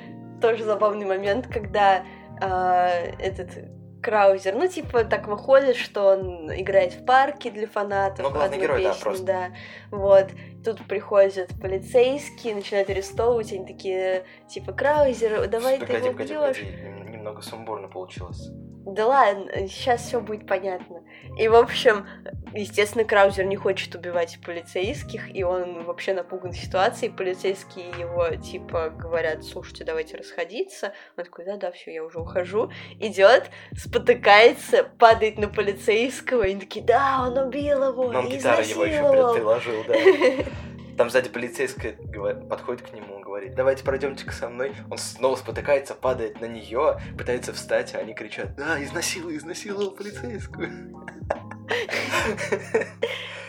тоже 0.40 0.64
забавный 0.64 1.07
момент, 1.07 1.48
когда 1.48 2.05
э, 2.40 3.14
этот 3.18 3.77
Краузер, 4.09 4.55
ну, 4.55 4.66
типа, 4.66 5.05
так 5.05 5.29
выходит, 5.29 5.77
что 5.77 6.12
он 6.12 6.51
играет 6.51 6.94
в 6.94 7.05
парке 7.05 7.51
для 7.51 7.66
фанатов. 7.66 8.25
Ну, 8.25 8.31
главный 8.31 8.59
герой, 8.59 8.79
песню, 8.79 8.94
да, 8.94 9.03
просто. 9.03 9.25
Да, 9.27 9.49
вот. 9.90 10.29
Тут 10.64 10.87
приходят 10.87 11.51
полицейские, 11.61 12.55
начинают 12.55 12.88
арестовывать, 12.88 13.53
они 13.53 13.66
такие, 13.66 14.25
типа, 14.49 14.73
Краузер, 14.73 15.47
давай 15.49 15.79
погоди, 15.79 15.92
ты 15.92 16.07
его 16.07 16.12
погоди, 16.12 16.35
погоди, 16.35 17.11
немного 17.11 17.42
сумбурно 17.42 17.88
получилось. 17.88 18.49
Да 18.88 19.07
ладно, 19.07 19.68
сейчас 19.68 20.03
все 20.03 20.20
будет 20.20 20.46
понятно. 20.46 21.03
И, 21.38 21.46
в 21.46 21.55
общем, 21.55 22.07
естественно, 22.55 23.05
Краузер 23.05 23.44
не 23.44 23.57
хочет 23.57 23.94
убивать 23.94 24.38
полицейских, 24.44 25.35
и 25.35 25.44
он 25.44 25.85
вообще 25.85 26.14
напуган 26.14 26.53
ситуацией. 26.53 27.12
Полицейские 27.12 27.90
его, 27.98 28.35
типа, 28.37 28.90
говорят, 28.90 29.44
слушайте, 29.44 29.85
давайте 29.85 30.16
расходиться. 30.16 30.94
Он 31.16 31.24
такой, 31.24 31.44
да-да, 31.44 31.70
все, 31.70 31.92
я 31.92 32.03
уже 32.03 32.18
ухожу. 32.18 32.70
Идет, 32.98 33.51
спотыкается, 33.77 34.85
падает 34.98 35.38
на 35.38 35.48
полицейского, 35.48 36.44
и 36.44 36.53
они 36.53 36.61
такие, 36.61 36.85
да, 36.85 37.27
он 37.27 37.37
убил 37.37 37.90
его, 37.90 38.11
Но 38.11 38.20
он 38.20 38.29
гитару 38.29 38.62
его 38.62 38.85
еще 38.85 39.35
приложил, 39.35 39.85
да. 39.87 39.94
Там 40.98 41.11
сзади 41.11 41.28
полицейская 41.28 41.92
подходит 42.50 42.82
к 42.82 42.92
нему, 42.92 43.20
говорит, 43.20 43.54
давайте 43.54 43.84
пройдемте-ка 43.84 44.32
со 44.32 44.48
мной. 44.48 44.74
Он 44.90 44.98
снова 44.98 45.37
спотыкается, 45.37 45.94
падает 45.94 46.40
на 46.40 46.46
нее, 46.46 47.00
пытается 47.16 47.52
встать, 47.52 47.94
а 47.94 47.98
они 47.98 48.14
кричат, 48.14 48.56
да, 48.56 48.82
изнасилуй, 48.82 49.37
изнасиловал 49.37 49.92
полицейскую. 49.92 50.96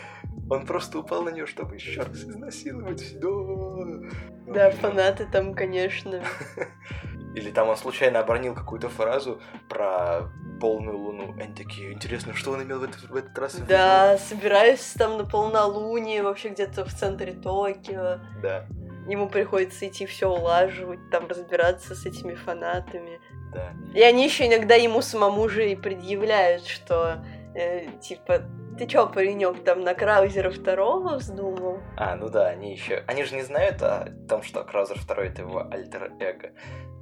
Он 0.50 0.66
просто 0.66 0.98
упал 0.98 1.22
на 1.22 1.30
нее, 1.30 1.46
чтобы 1.46 1.76
еще 1.76 2.02
раз 2.02 2.16
изнасиловать. 2.16 3.18
Да, 3.20 4.52
да 4.52 4.70
фанаты 4.72 5.26
там, 5.30 5.54
конечно. 5.54 6.22
Или 7.34 7.52
там 7.52 7.68
он 7.68 7.76
случайно 7.76 8.18
обронил 8.18 8.54
какую-то 8.54 8.88
фразу 8.88 9.40
про 9.68 10.28
полную 10.60 10.98
луну. 10.98 11.34
Они 11.40 11.54
такие, 11.54 11.92
интересно, 11.92 12.34
что 12.34 12.50
он 12.50 12.64
имел 12.64 12.80
в 12.80 12.82
этот, 12.82 13.08
в 13.08 13.14
этот 13.14 13.38
раз? 13.38 13.54
Да, 13.60 14.18
собираюсь 14.18 14.92
там 14.98 15.18
на 15.18 15.24
полнолуние, 15.24 16.24
вообще 16.24 16.48
где-то 16.48 16.84
в 16.84 16.92
центре 16.92 17.32
Токио. 17.32 18.18
Да. 18.42 18.66
Ему 19.08 19.28
приходится 19.28 19.86
идти 19.86 20.04
все 20.06 20.28
улаживать, 20.28 20.98
там 21.10 21.28
разбираться 21.28 21.94
с 21.94 22.04
этими 22.04 22.34
фанатами. 22.34 23.20
Да. 23.52 23.72
И 23.94 24.02
они 24.02 24.24
еще 24.24 24.48
иногда 24.48 24.74
ему 24.74 25.00
самому 25.00 25.48
же 25.48 25.70
и 25.70 25.76
предъявляют, 25.76 26.66
что 26.66 27.24
э, 27.54 27.86
типа 28.00 28.42
ты 28.80 28.86
чё, 28.86 29.06
паренек, 29.06 29.62
там 29.62 29.82
на 29.82 29.92
Краузера 29.92 30.50
второго 30.50 31.16
вздумал? 31.16 31.80
А, 31.98 32.16
ну 32.16 32.30
да, 32.30 32.48
они 32.48 32.72
еще. 32.72 33.04
Они 33.06 33.24
же 33.24 33.34
не 33.34 33.42
знают 33.42 33.82
о 33.82 34.08
том, 34.26 34.42
что 34.42 34.64
Краузер 34.64 34.98
второй 34.98 35.28
это 35.28 35.42
его 35.42 35.68
альтер-эго. 35.70 36.52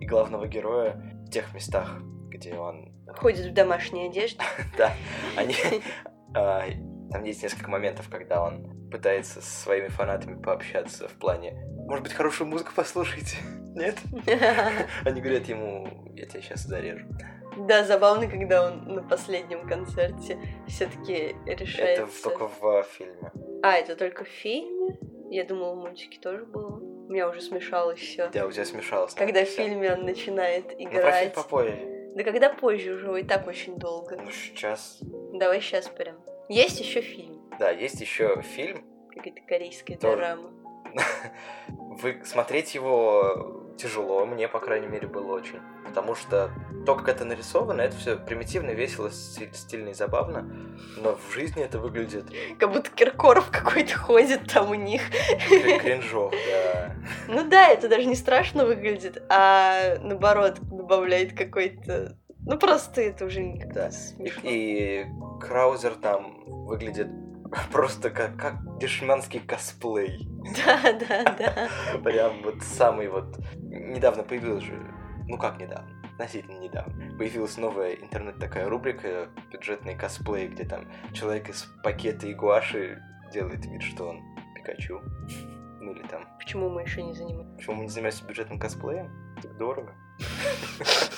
И 0.01 0.07
главного 0.07 0.49
героя 0.49 1.01
в 1.25 1.31
тех 1.31 1.55
местах, 1.55 1.99
где 2.31 2.55
он... 2.55 2.93
Ходит 3.07 3.47
в 3.47 3.55
домашней 3.55 4.09
одежде. 4.09 4.41
Да, 4.77 4.93
они... 5.37 5.55
А, 6.35 6.65
там 7.13 7.23
есть 7.23 7.45
несколько 7.45 7.71
моментов, 7.71 8.09
когда 8.11 8.43
он 8.43 8.91
пытается 8.91 9.41
со 9.41 9.63
своими 9.63 9.87
фанатами 9.87 10.43
пообщаться 10.43 11.07
в 11.07 11.13
плане 11.13 11.55
может 11.89 12.05
быть, 12.05 12.13
хорошую 12.13 12.49
музыку 12.49 12.73
послушайте? 12.77 13.39
Нет? 13.75 13.97
Они 15.07 15.23
говорят 15.23 15.47
ему, 15.49 16.13
я 16.15 16.27
тебя 16.27 16.43
сейчас 16.43 16.65
зарежу. 16.65 17.07
Да, 17.67 17.85
забавно, 17.85 18.29
когда 18.29 18.67
он 18.67 18.85
на 18.95 19.03
последнем 19.03 19.67
концерте 19.67 20.39
все-таки 20.67 21.37
решается. 21.47 22.05
Это 22.05 22.23
только 22.23 22.49
в 22.49 22.83
фильме. 22.85 23.33
А, 23.63 23.77
это 23.77 23.97
только 23.97 24.25
в 24.25 24.29
фильме? 24.29 24.99
Я 25.31 25.45
думала, 25.45 25.75
в 25.75 25.79
мультике 25.79 26.19
тоже 26.21 26.45
было. 26.45 26.77
У 26.79 27.11
меня 27.11 27.29
уже 27.29 27.41
смешалось 27.41 27.99
все. 27.99 28.29
Да, 28.29 28.47
у 28.47 28.53
тебя 28.53 28.65
смешалось. 28.65 29.15
Когда 29.15 29.45
в 29.45 29.49
фильме 29.49 29.93
он 29.93 30.05
начинает 30.05 30.79
играть. 30.79 31.33
Ну, 31.35 31.43
попозже. 31.43 32.13
Да 32.15 32.25
когда 32.25 32.51
позже 32.51 32.95
уже, 32.95 33.21
и 33.21 33.25
так 33.25 33.47
очень 33.47 33.77
долго. 33.77 34.17
Ну, 34.17 34.31
сейчас. 34.31 34.99
Давай 35.33 35.61
сейчас 35.61 35.89
прям. 35.89 36.17
Есть 36.49 36.81
еще 36.81 37.01
фильм. 37.01 37.49
Да, 37.59 37.71
есть 37.71 38.01
еще 38.01 38.43
фильм. 38.43 38.85
Какая-то 39.15 39.41
корейская 39.47 39.97
тоже... 39.97 40.17
драма. 40.17 40.51
Вы 41.69 42.23
смотреть 42.25 42.75
его 42.75 43.59
тяжело, 43.79 44.27
мне, 44.27 44.49
по 44.49 44.61
крайней 44.61 44.89
мере, 44.89 45.07
было 45.07 45.33
очень. 45.35 45.61
Потому 45.87 46.15
что 46.15 46.51
то, 46.85 46.95
как 46.95 47.09
это 47.09 47.25
нарисовано, 47.25 47.81
это 47.81 47.97
все 47.97 48.17
примитивно, 48.17 48.71
весело, 48.71 49.11
стильно 49.11 49.91
и 49.91 49.95
забавно. 49.95 50.51
Но 50.97 51.17
в 51.17 51.33
жизни 51.33 51.63
это 51.63 51.79
выглядит... 51.79 52.27
Как 52.59 52.73
будто 52.73 52.91
Киркоров 52.91 53.51
какой-то 53.51 53.97
ходит 53.97 54.53
там 54.53 54.71
у 54.71 54.75
них. 54.75 55.03
Кринжов, 55.49 56.33
да. 56.33 56.95
Ну 57.29 57.49
да, 57.49 57.69
это 57.69 57.89
даже 57.89 58.07
не 58.07 58.17
страшно 58.17 58.67
выглядит, 58.67 59.23
а 59.29 59.99
наоборот 60.03 60.59
добавляет 60.61 61.37
какой-то... 61.37 62.17
Ну 62.41 62.59
просто 62.59 63.03
это 63.03 63.25
уже 63.25 63.43
не 63.43 63.65
да. 63.65 63.91
смешно. 63.91 64.43
И, 64.45 65.03
и 65.03 65.07
Краузер 65.41 65.95
там 65.95 66.45
выглядит 66.47 67.09
просто 67.73 68.11
как, 68.11 68.37
как 68.37 68.79
дешманский 68.79 69.41
косплей. 69.41 70.29
Да, 70.57 70.93
да, 70.93 71.25
да. 71.39 71.69
Прям 72.03 72.43
вот 72.43 72.63
самый 72.63 73.09
вот... 73.09 73.39
Недавно 73.57 74.23
появился 74.23 74.67
же... 74.67 74.95
Ну 75.27 75.37
как 75.37 75.59
недавно? 75.59 75.91
Относительно 76.13 76.59
недавно. 76.59 77.17
Появилась 77.17 77.57
новая 77.59 77.95
интернет 77.95 78.39
такая 78.39 78.69
рубрика 78.69 79.29
бюджетный 79.53 79.95
косплей, 79.95 80.49
где 80.49 80.65
там 80.65 80.87
человек 81.13 81.49
из 81.49 81.65
пакета 81.83 82.27
и 82.27 82.35
гуаши 82.35 83.03
делает 83.33 83.65
вид, 83.67 83.83
что 83.83 84.09
он 84.09 84.23
Пикачу. 84.55 85.01
Ну 85.81 85.93
или 85.93 86.03
там... 86.09 86.27
Почему 86.39 86.69
мы 86.71 86.83
еще 86.83 87.03
не 87.03 87.15
занимаемся? 87.15 87.57
Почему 87.57 87.77
мы 87.77 87.83
не 87.85 87.91
занимаемся 87.91 88.25
бюджетным 88.25 88.59
косплеем? 88.59 89.11
Так 89.43 89.57
дорого. 89.57 89.95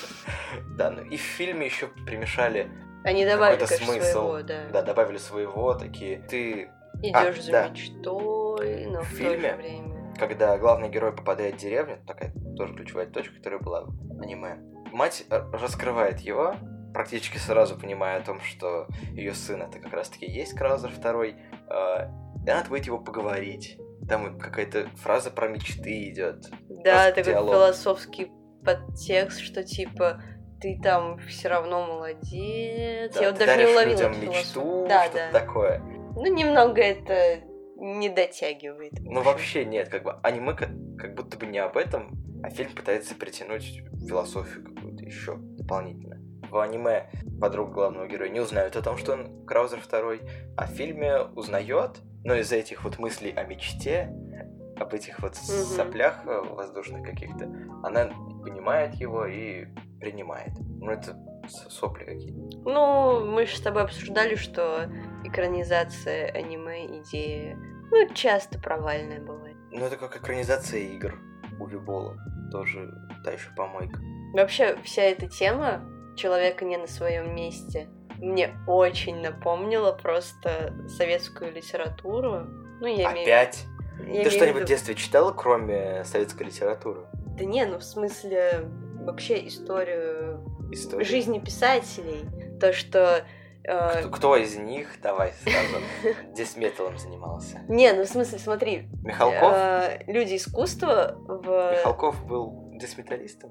Да, 0.77 0.91
ну 0.91 1.03
и 1.05 1.17
в 1.17 1.21
фильме 1.21 1.67
еще 1.67 1.87
примешали 1.87 2.69
они 3.05 3.25
добавили 3.25 3.65
смысл. 3.65 4.01
Своего, 4.01 4.43
да. 4.43 4.69
Да, 4.73 4.83
добавили 4.83 5.19
своего, 5.19 5.75
такие. 5.75 6.19
Ты 6.29 6.71
идешь 7.03 7.39
а, 7.39 7.43
за 7.43 7.53
да. 7.53 7.69
мечтой, 7.69 8.87
но 8.87 9.03
в, 9.03 9.07
в 9.07 9.17
фильме, 9.17 9.37
то 9.37 9.49
же 9.49 9.57
время. 9.57 10.15
Когда 10.19 10.59
главный 10.59 10.89
герой 10.89 11.13
попадает 11.13 11.55
в 11.55 11.59
деревню, 11.59 11.99
такая 12.07 12.33
тоже 12.57 12.75
ключевая 12.75 13.07
точка, 13.07 13.35
которая 13.37 13.61
была 13.61 13.85
в 13.87 14.21
аниме. 14.21 14.59
Мать 14.93 15.25
э, 15.31 15.41
раскрывает 15.53 16.21
его, 16.21 16.57
практически 16.93 17.39
сразу 17.39 17.79
понимая 17.79 18.19
о 18.19 18.23
том, 18.23 18.41
что 18.41 18.87
ее 19.13 19.35
сын 19.35 19.63
это 19.63 19.79
как 19.79 19.93
раз-таки 19.93 20.27
есть 20.27 20.55
Краузер 20.55 20.91
второй, 20.91 21.37
э, 21.69 22.09
и 22.47 22.51
она 22.51 22.65
будет 22.69 22.87
его 22.87 22.99
поговорить. 22.99 23.79
Там 24.09 24.39
какая-то 24.39 24.89
фраза 24.97 25.31
про 25.31 25.49
мечты 25.49 26.11
идет. 26.11 26.51
Да, 26.69 27.11
такой 27.11 27.33
диалог. 27.33 27.55
философский 27.55 28.31
подтекст, 28.65 29.41
что 29.41 29.63
типа 29.63 30.23
ты 30.61 30.79
там 30.83 31.19
все 31.27 31.49
равно 31.49 31.87
молодец. 31.87 33.15
Да, 33.15 33.21
Я 33.21 33.31
вот 33.31 33.39
даже 33.39 33.57
не 33.57 33.73
уловила 33.73 33.93
людям 33.93 34.21
мечту, 34.21 34.87
да, 34.89 35.05
что-то 35.05 35.31
да. 35.33 35.39
такое. 35.41 35.79
Ну, 36.15 36.27
немного 36.27 36.83
это 36.83 37.41
не 37.77 38.09
дотягивает. 38.11 38.93
Ну, 39.01 39.23
вообще 39.23 39.65
нет, 39.65 39.89
как 39.89 40.03
бы 40.03 40.13
аниме 40.23 40.53
как, 40.55 40.69
как 40.99 41.15
будто 41.15 41.39
бы 41.39 41.47
не 41.47 41.59
об 41.59 41.77
этом, 41.77 42.11
а 42.43 42.51
фильм 42.51 42.73
пытается 42.73 43.15
притянуть 43.15 43.83
философию 44.07 44.65
какую-то 44.65 45.05
еще 45.05 45.37
дополнительно. 45.37 46.19
В 46.51 46.59
аниме 46.59 47.11
подруга 47.41 47.73
главного 47.73 48.07
героя 48.07 48.29
не 48.29 48.41
узнает 48.41 48.77
о 48.77 48.83
том, 48.83 48.99
что 48.99 49.13
он 49.13 49.47
Краузер 49.47 49.81
второй, 49.81 50.21
а 50.57 50.67
в 50.67 50.71
фильме 50.71 51.21
узнает, 51.23 52.01
но 52.25 52.35
из-за 52.35 52.57
этих 52.57 52.85
вот 52.85 52.99
мыслей 52.99 53.33
о 53.33 53.45
мечте, 53.45 54.13
об 54.81 54.95
этих 54.95 55.21
вот 55.21 55.33
угу. 55.33 55.43
соплях 55.43 56.23
э, 56.27 56.41
воздушных 56.41 57.05
каких-то, 57.05 57.45
она 57.85 58.11
понимает 58.43 58.95
его 58.95 59.27
и 59.27 59.67
принимает. 60.01 60.53
Ну, 60.59 60.91
это 60.91 61.17
сопли 61.47 62.05
какие-то. 62.05 62.59
Ну, 62.65 63.25
мы 63.27 63.47
же 63.47 63.57
с 63.57 63.61
тобой 63.61 63.83
обсуждали, 63.83 64.35
что 64.35 64.87
экранизация 65.25 66.31
аниме 66.33 67.01
идея, 67.01 67.57
ну, 67.91 68.09
часто 68.15 68.59
провальная 68.59 69.21
бывает. 69.21 69.57
Ну, 69.71 69.85
это 69.85 69.97
как 69.97 70.17
экранизация 70.17 70.81
игр 70.81 71.19
у 71.61 71.67
Вибола. 71.67 72.17
Тоже 72.51 72.91
та 73.25 73.33
еще 73.33 73.51
помойка. 73.57 74.01
Вообще, 74.33 74.77
вся 74.83 75.03
эта 75.03 75.29
тема 75.29 75.83
человека 76.17 76.65
не 76.65 76.77
на 76.77 76.87
своем 76.87 77.35
месте 77.35 77.89
мне 78.19 78.55
очень 78.67 79.21
напомнила 79.21 79.93
просто 79.93 80.75
советскую 80.89 81.53
литературу. 81.53 82.47
Ну, 82.81 82.87
я 82.87 83.11
Опять? 83.11 83.65
Имею... 83.65 83.80
Ты 84.07 84.31
что-нибудь 84.31 84.63
в 84.63 84.67
детстве 84.67 84.95
читала, 84.95 85.33
кроме 85.33 86.05
советской 86.05 86.45
литературы? 86.45 87.01
Да 87.39 87.45
не, 87.45 87.65
ну 87.65 87.79
в 87.79 87.85
смысле 87.85 88.69
вообще 89.01 89.47
историю 89.47 90.45
История. 90.73 91.05
жизни 91.05 91.39
писателей. 91.39 92.25
То, 92.61 92.73
что... 92.73 93.25
э, 93.65 93.99
Кто, 94.01 94.11
кто 94.11 94.37
из 94.37 94.57
них, 94.57 94.89
давай 95.03 95.33
сразу, 95.43 95.77
десметалом 96.37 96.99
занимался? 96.99 97.61
Не, 97.69 97.93
ну 97.93 98.05
в 98.05 98.09
смысле, 98.09 98.39
смотри, 98.39 98.89
Михалков? 99.03 99.53
э, 99.55 100.03
люди 100.07 100.37
искусства 100.37 101.17
в 101.27 101.73
Михалков 101.79 102.25
был 102.27 102.71
десметалистом? 102.75 103.51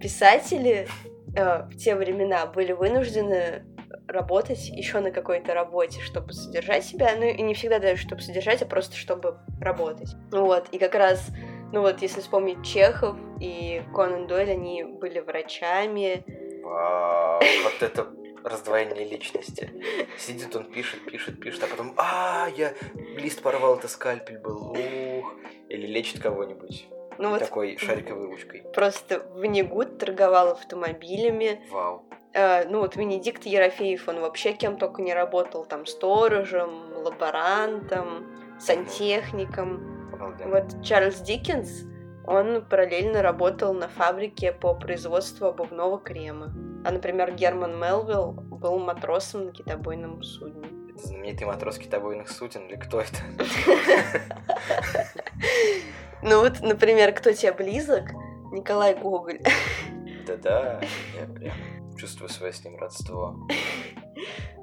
писатели 0.00 0.86
э, 1.36 1.62
в 1.68 1.76
те 1.76 1.94
времена 1.96 2.46
были 2.46 2.72
вынуждены 2.72 3.64
работать 4.08 4.68
еще 4.68 5.00
на 5.00 5.10
какой-то 5.10 5.54
работе, 5.54 6.00
чтобы 6.00 6.32
содержать 6.32 6.84
себя, 6.84 7.14
ну 7.16 7.26
и 7.26 7.42
не 7.42 7.54
всегда 7.54 7.78
даже 7.78 8.00
чтобы 8.00 8.22
содержать, 8.22 8.62
а 8.62 8.66
просто 8.66 8.96
чтобы 8.96 9.38
работать. 9.60 10.14
Ну 10.32 10.46
вот, 10.46 10.68
и 10.70 10.78
как 10.78 10.94
раз, 10.94 11.28
ну 11.72 11.82
вот, 11.82 12.00
если 12.02 12.20
вспомнить 12.20 12.64
Чехов 12.64 13.16
и 13.40 13.82
Конан 13.94 14.26
Дойль, 14.26 14.50
они 14.50 14.84
были 14.84 15.20
врачами, 15.20 16.24
Вау, 16.62 17.40
вот 17.64 17.82
это 17.82 18.08
раздвоение 18.44 19.04
личности. 19.04 19.70
Сидит 20.18 20.54
он, 20.56 20.64
пишет, 20.64 21.04
пишет, 21.04 21.40
пишет, 21.40 21.62
а 21.64 21.66
потом, 21.66 21.94
а, 21.96 22.48
я 22.56 22.72
лист 23.16 23.42
порвал, 23.42 23.76
это 23.76 23.88
скальпель 23.88 24.38
был, 24.38 24.72
ух. 24.72 25.34
Или 25.68 25.86
лечит 25.86 26.20
кого-нибудь 26.20 26.88
ну 27.18 27.30
вот 27.30 27.40
такой 27.40 27.76
шариковой 27.78 28.26
ручкой. 28.26 28.64
просто 28.72 29.20
Ванигут 29.34 29.98
торговал 29.98 30.52
автомобилями, 30.52 31.60
Вау. 31.70 32.07
Э, 32.38 32.68
ну 32.68 32.78
вот 32.80 32.94
Венедикт 32.94 33.46
Ерофеев, 33.46 34.06
он 34.06 34.20
вообще 34.20 34.52
кем 34.52 34.76
только 34.76 35.02
не 35.02 35.12
работал, 35.12 35.64
там 35.64 35.86
сторожем, 35.86 36.70
лаборантом, 36.94 38.26
сантехником. 38.60 40.12
Обалденно. 40.12 40.50
Вот 40.50 40.84
Чарльз 40.84 41.18
Диккенс, 41.20 41.82
он 42.24 42.64
параллельно 42.64 43.22
работал 43.22 43.74
на 43.74 43.88
фабрике 43.88 44.52
по 44.52 44.72
производству 44.74 45.48
обувного 45.48 45.98
крема. 45.98 46.54
А, 46.84 46.92
например, 46.92 47.32
Герман 47.34 47.76
Мелвилл 47.76 48.32
был 48.32 48.78
матросом 48.78 49.46
на 49.46 49.52
китобойном 49.52 50.22
судне. 50.22 50.68
Это 50.94 51.08
знаменитый 51.08 51.46
матрос 51.48 51.78
китобойных 51.78 52.30
сутен 52.30 52.68
или 52.68 52.76
кто 52.76 53.00
это? 53.00 53.18
Ну 56.20 56.40
вот, 56.40 56.62
например, 56.62 57.12
кто 57.14 57.30
тебе 57.30 57.52
близок? 57.52 58.10
Николай 58.50 58.96
Гоголь. 58.96 59.38
Да-да, 60.26 60.80
я 61.16 61.26
прям 61.32 61.54
чувствую 61.98 62.30
свое 62.30 62.52
с 62.52 62.64
ним 62.64 62.78
родство. 62.78 63.36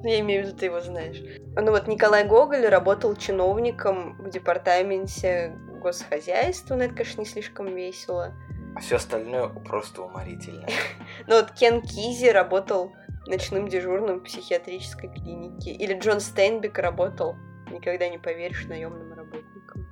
Ну, 0.03 0.09
Я 0.09 0.19
имею 0.19 0.43
в 0.43 0.47
виду, 0.47 0.57
ты 0.57 0.65
его 0.65 0.81
знаешь. 0.81 1.17
Ну 1.55 1.71
вот 1.71 1.87
Николай 1.87 2.27
Гоголь 2.27 2.67
работал 2.67 3.15
чиновником 3.15 4.17
в 4.17 4.29
департаменте 4.29 5.57
госхозяйства, 5.81 6.75
но 6.75 6.83
это, 6.83 6.93
конечно, 6.93 7.21
не 7.21 7.25
слишком 7.25 7.73
весело. 7.73 8.35
А 8.75 8.81
все 8.81 8.97
остальное 8.97 9.47
просто 9.47 10.03
уморительно. 10.03 10.67
Ну 11.27 11.35
вот 11.35 11.51
Кен 11.53 11.81
Кизи 11.81 12.27
работал 12.27 12.93
ночным 13.25 13.67
дежурным 13.67 14.19
в 14.19 14.23
психиатрической 14.23 15.09
клинике. 15.09 15.71
Или 15.71 15.97
Джон 15.97 16.19
Стейнбек 16.19 16.77
работал, 16.77 17.35
никогда 17.71 18.07
не 18.09 18.17
поверишь, 18.17 18.65
наемным 18.65 19.13
работником. 19.13 19.87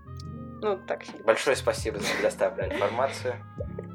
Ну, 0.62 0.77
так 0.77 1.06
себе. 1.06 1.23
Большое 1.23 1.56
спасибо 1.56 1.99
за 1.99 2.08
предоставленную 2.15 2.73
информацию. 2.75 3.36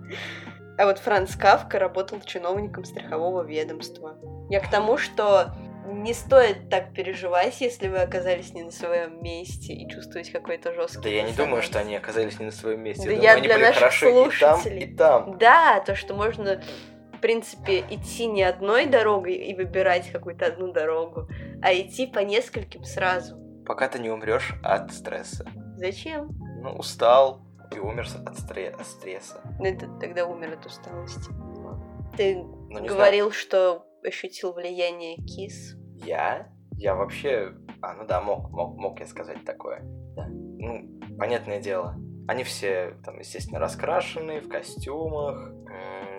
А 0.79 0.87
вот 0.87 0.99
Франц 1.01 1.35
Кавка 1.35 1.81
работал 1.81 2.21
чиновником 2.21 2.85
страхового 2.85 3.43
ведомства. 3.43 4.17
Я 4.49 4.61
к 4.61 4.71
тому, 4.71 4.97
что 4.97 5.53
не 5.87 6.15
стоит 6.15 6.69
так 6.69 6.93
переживать, 6.93 7.61
если 7.61 7.89
вы 7.89 7.97
оказались 7.97 8.55
не 8.55 8.63
на 8.63 8.71
своем 8.71 9.21
месте 9.23 9.73
и 9.73 9.89
чувствуете 9.89 10.31
какой-то 10.33 10.73
жесткий 10.75 11.03
Да 11.03 11.09
я 11.09 11.23
не 11.23 11.33
думаю, 11.33 11.63
что 11.63 11.81
они 11.81 11.97
оказались 11.97 12.39
не 12.39 12.47
на 12.47 12.53
своем 12.53 12.81
месте. 12.83 13.05
Да 13.05 13.11
думаю, 13.11 13.23
я 13.25 13.33
они 13.33 13.43
для 13.43 13.55
были 13.55 13.65
наших 13.65 13.81
хороши 13.81 14.09
и 14.09 14.13
там, 14.13 14.23
слушателей. 14.23 14.79
и 14.85 14.95
там. 14.95 15.39
Да, 15.39 15.81
то, 15.81 15.97
что 15.97 16.15
можно, 16.15 16.63
в 17.13 17.21
принципе, 17.21 17.81
идти 17.91 18.27
не 18.27 18.45
одной 18.45 18.87
дорогой 18.87 19.35
и 19.35 19.55
выбирать 19.55 20.13
какую-то 20.13 20.47
одну 20.47 20.73
дорогу, 20.73 21.29
а 21.61 21.75
идти 21.75 22.07
по 22.07 22.21
нескольким 22.21 22.85
сразу. 22.85 23.37
Пока 23.67 23.89
ты 23.89 23.99
не 23.99 24.11
умрешь 24.11 24.55
от 24.63 24.93
стресса. 24.93 25.45
Зачем? 25.77 26.29
Ну, 26.63 26.77
устал 26.77 27.48
и 27.75 27.79
умер 27.79 28.07
от, 28.27 28.35
стре- 28.37 28.71
от 28.71 28.87
стресса. 28.87 29.41
Ну, 29.59 29.65
это 29.67 29.89
тогда 30.01 30.27
умер 30.27 30.55
от 30.55 30.67
усталости. 30.67 31.31
Ты 32.17 32.37
Ну, 32.37 32.87
говорил, 32.87 33.31
что 33.31 33.85
ощутил 34.05 34.53
влияние 34.53 35.17
кис. 35.17 35.71
знаю. 35.73 36.07
Я? 36.07 36.49
Я 36.73 36.95
вообще... 36.95 37.55
А, 37.83 37.95
ну 37.95 38.07
да, 38.07 38.21
мог, 38.21 38.51
мог, 38.51 38.77
мог 38.79 39.01
я 39.01 39.07
сказать 39.07 39.45
такое. 39.45 39.81
Да. 40.17 40.27
Ну, 40.29 41.01
понятное 41.19 41.61
дело. 41.61 41.97
Они 42.27 42.45
все, 42.45 42.95
там, 43.05 43.19
естественно, 43.19 43.59
раскрашены 43.59 44.41
в 44.41 44.49
костюмах. 44.49 45.53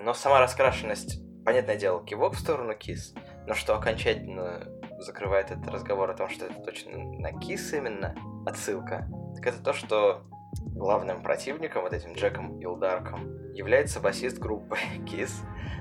Но 0.03 0.13
сама 0.13 0.39
раскрашенность, 0.39 1.21
понятное 1.43 1.75
дело, 1.75 2.03
кивок 2.05 2.33
в 2.33 2.39
сторону 2.39 2.75
кис. 2.75 3.13
Но 3.47 3.53
что 3.53 3.75
окончательно 3.75 4.67
закрывает 4.99 5.51
этот 5.51 5.67
разговор 5.67 6.09
о 6.11 6.13
том, 6.13 6.29
что 6.29 6.45
это 6.45 6.61
точно 6.61 6.97
на 6.97 7.31
кис 7.39 7.73
именно, 7.73 8.15
отсылка, 8.45 9.07
так 9.35 9.47
это 9.47 9.63
то, 9.63 9.73
что 9.73 10.23
главным 10.61 11.21
противником, 11.21 11.83
вот 11.83 11.93
этим 11.93 12.13
Джеком 12.13 12.59
Илдарком, 12.59 13.53
является 13.53 13.99
басист 13.99 14.39
группы 14.39 14.77
Kiss 15.05 15.31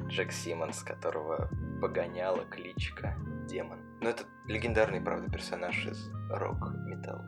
Джек 0.09 0.33
Симмонс, 0.33 0.83
которого 0.83 1.51
погоняла 1.81 2.45
кличка 2.47 3.17
Демон. 3.49 3.79
Ну, 4.01 4.11
это 4.11 4.25
легендарный, 4.47 5.01
правда, 5.01 5.31
персонаж 5.31 5.87
из 5.87 6.11
рок-металла. 6.31 7.25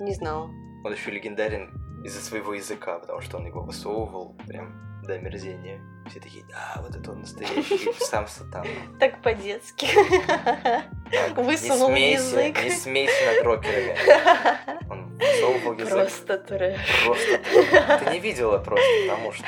Не 0.00 0.14
знала. 0.14 0.50
Он 0.84 0.92
еще 0.92 1.10
легендарен 1.10 1.70
из-за 2.04 2.20
своего 2.20 2.54
языка, 2.54 2.98
потому 2.98 3.20
что 3.20 3.38
он 3.38 3.46
его 3.46 3.62
высовывал 3.62 4.36
прям 4.46 4.91
до 5.02 5.14
омерзения. 5.14 5.80
Все 6.08 6.20
такие, 6.20 6.44
да, 6.48 6.80
вот 6.82 6.94
это 6.94 7.10
он 7.12 7.20
настоящий 7.20 7.92
сам 8.00 8.26
сатана. 8.26 8.66
Так 8.98 9.22
по-детски. 9.22 9.86
Высунул 11.34 11.90
не 11.90 12.18
смейся, 12.18 12.40
язык. 12.40 12.64
не 12.64 12.70
смейся 12.70 13.26
над 13.34 13.44
рокерами. 13.44 14.90
Он 14.90 15.18
высовывал 15.18 15.72
язык. 15.74 15.90
Просто 15.90 16.38
трэш. 16.38 16.80
Просто 17.04 17.40
ты, 18.04 18.10
не 18.12 18.18
видела 18.20 18.58
просто, 18.58 18.86
потому 19.06 19.32
что 19.32 19.44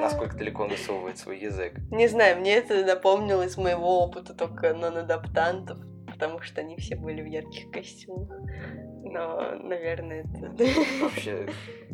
насколько 0.00 0.36
далеко 0.36 0.64
он 0.64 0.70
высовывает 0.70 1.18
свой 1.18 1.38
язык. 1.38 1.74
Не 1.90 2.08
знаю, 2.08 2.40
мне 2.40 2.56
это 2.56 2.84
напомнило 2.84 3.42
из 3.42 3.56
моего 3.56 4.00
опыта 4.00 4.34
только 4.34 4.74
нанодаптантов, 4.74 5.78
потому 6.06 6.40
что 6.42 6.60
они 6.60 6.76
все 6.76 6.96
были 6.96 7.22
в 7.22 7.26
ярких 7.26 7.70
костюмах. 7.70 8.40
Но, 9.04 9.54
наверное, 9.56 10.22
это... 10.22 10.50
Вообще 11.00 11.46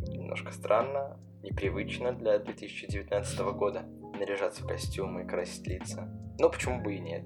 немножко 0.09 0.53
странно, 0.53 1.18
непривычно 1.42 2.12
для 2.12 2.38
2019 2.38 3.38
года 3.55 3.85
наряжаться 4.18 4.62
в 4.62 4.66
костюмы 4.66 5.22
и 5.22 5.26
красить 5.26 5.66
лица. 5.66 6.09
Но 6.38 6.48
почему 6.50 6.83
бы 6.83 6.94
и 6.94 7.00
нет? 7.00 7.24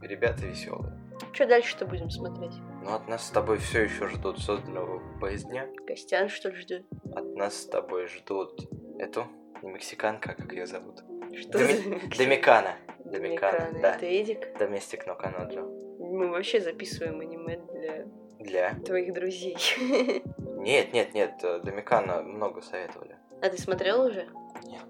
Ребята 0.00 0.46
веселые. 0.46 0.98
Что 1.32 1.46
дальше-то 1.46 1.86
будем 1.86 2.10
смотреть? 2.10 2.54
Но 2.84 2.94
от 2.94 3.08
нас 3.08 3.26
с 3.26 3.30
тобой 3.30 3.58
все 3.58 3.82
еще 3.82 4.08
ждут 4.08 4.38
созданного 4.38 5.00
поездня. 5.20 5.68
Костян, 5.86 6.28
что 6.28 6.48
ли, 6.50 6.56
ждет? 6.56 6.86
От 7.14 7.34
нас 7.34 7.62
с 7.62 7.66
тобой 7.66 8.06
ждут 8.06 8.68
эту 8.98 9.26
не 9.62 9.72
мексиканка, 9.72 10.32
а 10.32 10.34
как 10.34 10.52
ее 10.52 10.66
зовут? 10.66 11.02
Что 11.36 11.58
Доми- 11.58 11.74
за... 11.74 12.16
Домикана. 12.16 12.76
Домикана, 13.04 13.58
Домикана. 13.58 13.80
да. 13.82 13.94
Это 13.96 14.06
Эдик. 14.06 14.56
Доместик 14.58 15.06
но 15.06 15.14
Каноджо. 15.16 15.62
Мы 15.98 16.28
вообще 16.30 16.60
записываем 16.60 17.20
аниме 17.20 17.58
для 17.72 18.06
Для 18.38 18.74
твоих 18.74 19.12
друзей. 19.12 19.56
Нет, 20.58 20.92
нет, 20.92 21.14
нет, 21.14 21.34
э, 21.44 21.60
Домикана 21.62 22.20
много 22.22 22.60
советовали. 22.62 23.16
А 23.42 23.48
ты 23.48 23.58
смотрел 23.58 24.02
уже? 24.02 24.28
Нет. 24.64 24.82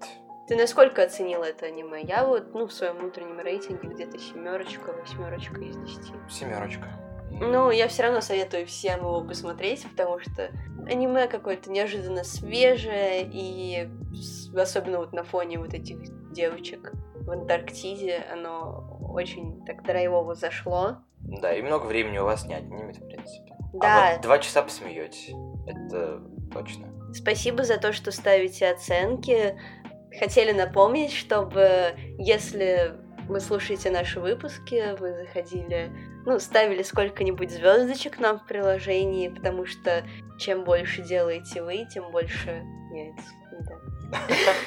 Ты 0.47 0.55
насколько 0.55 1.03
оценила 1.03 1.43
это 1.43 1.67
аниме? 1.67 2.01
Я 2.01 2.25
вот, 2.25 2.53
ну, 2.55 2.65
в 2.65 2.73
своем 2.73 2.97
внутреннем 2.97 3.39
рейтинге 3.39 3.87
где-то 3.89 4.17
семерочка, 4.17 4.91
восьмерочка 4.93 5.61
из 5.61 5.77
десяти. 5.77 6.13
Семерочка. 6.29 6.87
Ну, 7.31 7.69
я 7.69 7.87
все 7.87 8.03
равно 8.03 8.21
советую 8.21 8.65
всем 8.65 9.01
его 9.01 9.21
посмотреть, 9.23 9.87
потому 9.91 10.19
что 10.19 10.49
аниме 10.87 11.27
какое-то 11.27 11.69
неожиданно 11.69 12.23
свежее, 12.23 13.29
и 13.31 13.87
особенно 14.57 14.97
вот 14.97 15.13
на 15.13 15.23
фоне 15.23 15.59
вот 15.59 15.73
этих 15.73 15.99
девочек 16.31 16.91
в 17.13 17.29
Антарктиде 17.29 18.25
оно 18.31 18.97
очень 19.13 19.63
так 19.65 19.83
драйвово 19.83 20.33
зашло. 20.33 20.97
Да, 21.19 21.53
и 21.53 21.61
много 21.61 21.85
времени 21.85 22.17
у 22.17 22.23
вас 22.25 22.45
не 22.45 22.55
отнимет, 22.55 22.97
в 22.97 23.05
принципе. 23.05 23.55
Да, 23.73 24.09
А 24.09 24.13
вот 24.13 24.21
два 24.21 24.39
часа 24.39 24.63
посмеетесь. 24.63 25.31
Это 25.67 26.23
точно. 26.51 26.87
Спасибо 27.13 27.63
за 27.63 27.77
то, 27.77 27.93
что 27.93 28.11
ставите 28.11 28.69
оценки. 28.69 29.57
Хотели 30.19 30.51
напомнить, 30.51 31.13
чтобы 31.13 31.95
если 32.17 32.95
вы 33.29 33.39
слушаете 33.39 33.91
наши 33.91 34.19
выпуски, 34.19 34.97
вы 34.97 35.13
заходили, 35.13 35.91
ну, 36.25 36.39
ставили 36.39 36.81
сколько-нибудь 36.81 37.51
звездочек 37.51 38.19
нам 38.19 38.39
в 38.39 38.47
приложении, 38.47 39.29
потому 39.29 39.65
что 39.65 40.03
чем 40.39 40.63
больше 40.63 41.03
делаете 41.03 41.61
вы, 41.61 41.85
тем 41.85 42.11
больше... 42.11 42.63
Нет, 42.91 43.15
не 43.51 43.65
так. 43.65 44.57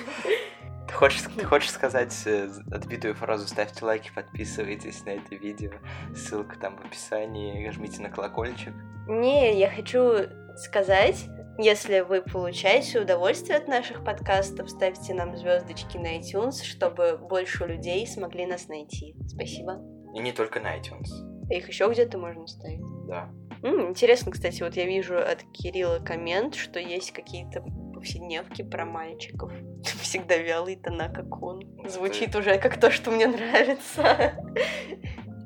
Ты 0.87 0.95
хочешь, 0.95 1.23
ты 1.23 1.45
хочешь 1.45 1.71
сказать 1.71 2.15
э, 2.27 2.49
отбитую 2.71 3.15
фразу 3.15 3.49
«ставьте 3.49 3.85
лайки, 3.85 4.11
подписывайтесь 4.15 5.05
на 5.05 5.11
это 5.11 5.35
видео», 5.35 5.73
ссылка 6.15 6.59
там 6.59 6.77
в 6.77 6.85
описании, 6.85 7.69
жмите 7.71 8.03
на 8.03 8.11
колокольчик. 8.11 8.75
Не, 9.09 9.59
я 9.59 9.71
хочу 9.71 10.29
сказать, 10.57 11.25
Если 11.59 12.01
вы 12.01 12.23
получаете 12.23 13.01
удовольствие 13.01 13.59
от 13.59 13.69
наших 13.69 14.05
подкастов, 14.05 14.71
ставьте 14.71 15.13
нам 15.13 15.37
звездочки 15.37 15.99
на 15.99 16.19
iTunes, 16.19 16.63
чтобы 16.63 17.19
больше 17.19 17.67
людей 17.67 18.07
смогли 18.07 18.47
нас 18.47 18.69
найти. 18.69 19.15
Спасибо. 19.27 19.81
И 20.15 20.21
не 20.21 20.33
только 20.33 20.61
на 20.61 20.77
iTunes. 20.79 21.11
А 21.51 21.55
их 21.55 21.69
еще 21.69 21.89
где-то 21.91 22.19
можно 22.19 22.47
ставить. 22.47 22.81
Да. 23.07 23.31
М, 23.63 23.91
интересно, 23.91 24.33
кстати, 24.33 24.63
вот 24.63 24.77
я 24.77 24.87
вижу 24.87 25.19
от 25.19 25.43
Кирилла 25.53 25.99
коммент, 25.99 26.55
что 26.55 26.81
есть 26.81 27.13
какие-то 27.13 27.63
повседневки 27.95 28.63
про 28.63 28.85
мальчиков. 28.87 29.53
Всегда 30.01 30.39
вялый 30.39 30.77
тона, 30.77 31.09
как 31.11 31.43
он. 31.43 31.61
Звучит 31.87 32.35
уже 32.35 32.59
как 32.59 32.81
то, 32.81 32.91
что 32.91 33.11
мне 33.11 33.27
нравится. 33.27 34.33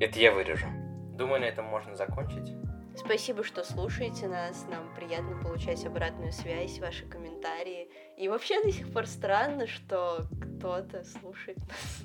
Это 0.00 0.18
я 0.18 0.32
вырежу. 0.32 0.66
Думаю, 1.16 1.40
на 1.40 1.46
этом 1.46 1.64
можно 1.66 1.96
закончить. 1.96 2.52
Спасибо, 2.96 3.44
что 3.44 3.62
слушаете 3.62 4.26
нас. 4.26 4.66
Нам 4.70 4.94
приятно 4.94 5.40
получать 5.42 5.84
обратную 5.84 6.32
связь, 6.32 6.78
ваши 6.78 7.04
комментарии. 7.04 7.88
И 8.16 8.28
вообще 8.28 8.62
до 8.62 8.72
сих 8.72 8.90
пор 8.92 9.06
странно, 9.06 9.66
что 9.66 10.26
кто-то 10.40 11.04
слушает 11.04 11.58
нас. 11.68 12.04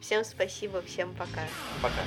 Всем 0.00 0.24
спасибо, 0.24 0.80
всем 0.80 1.14
пока. 1.14 1.46
Пока. 1.82 2.02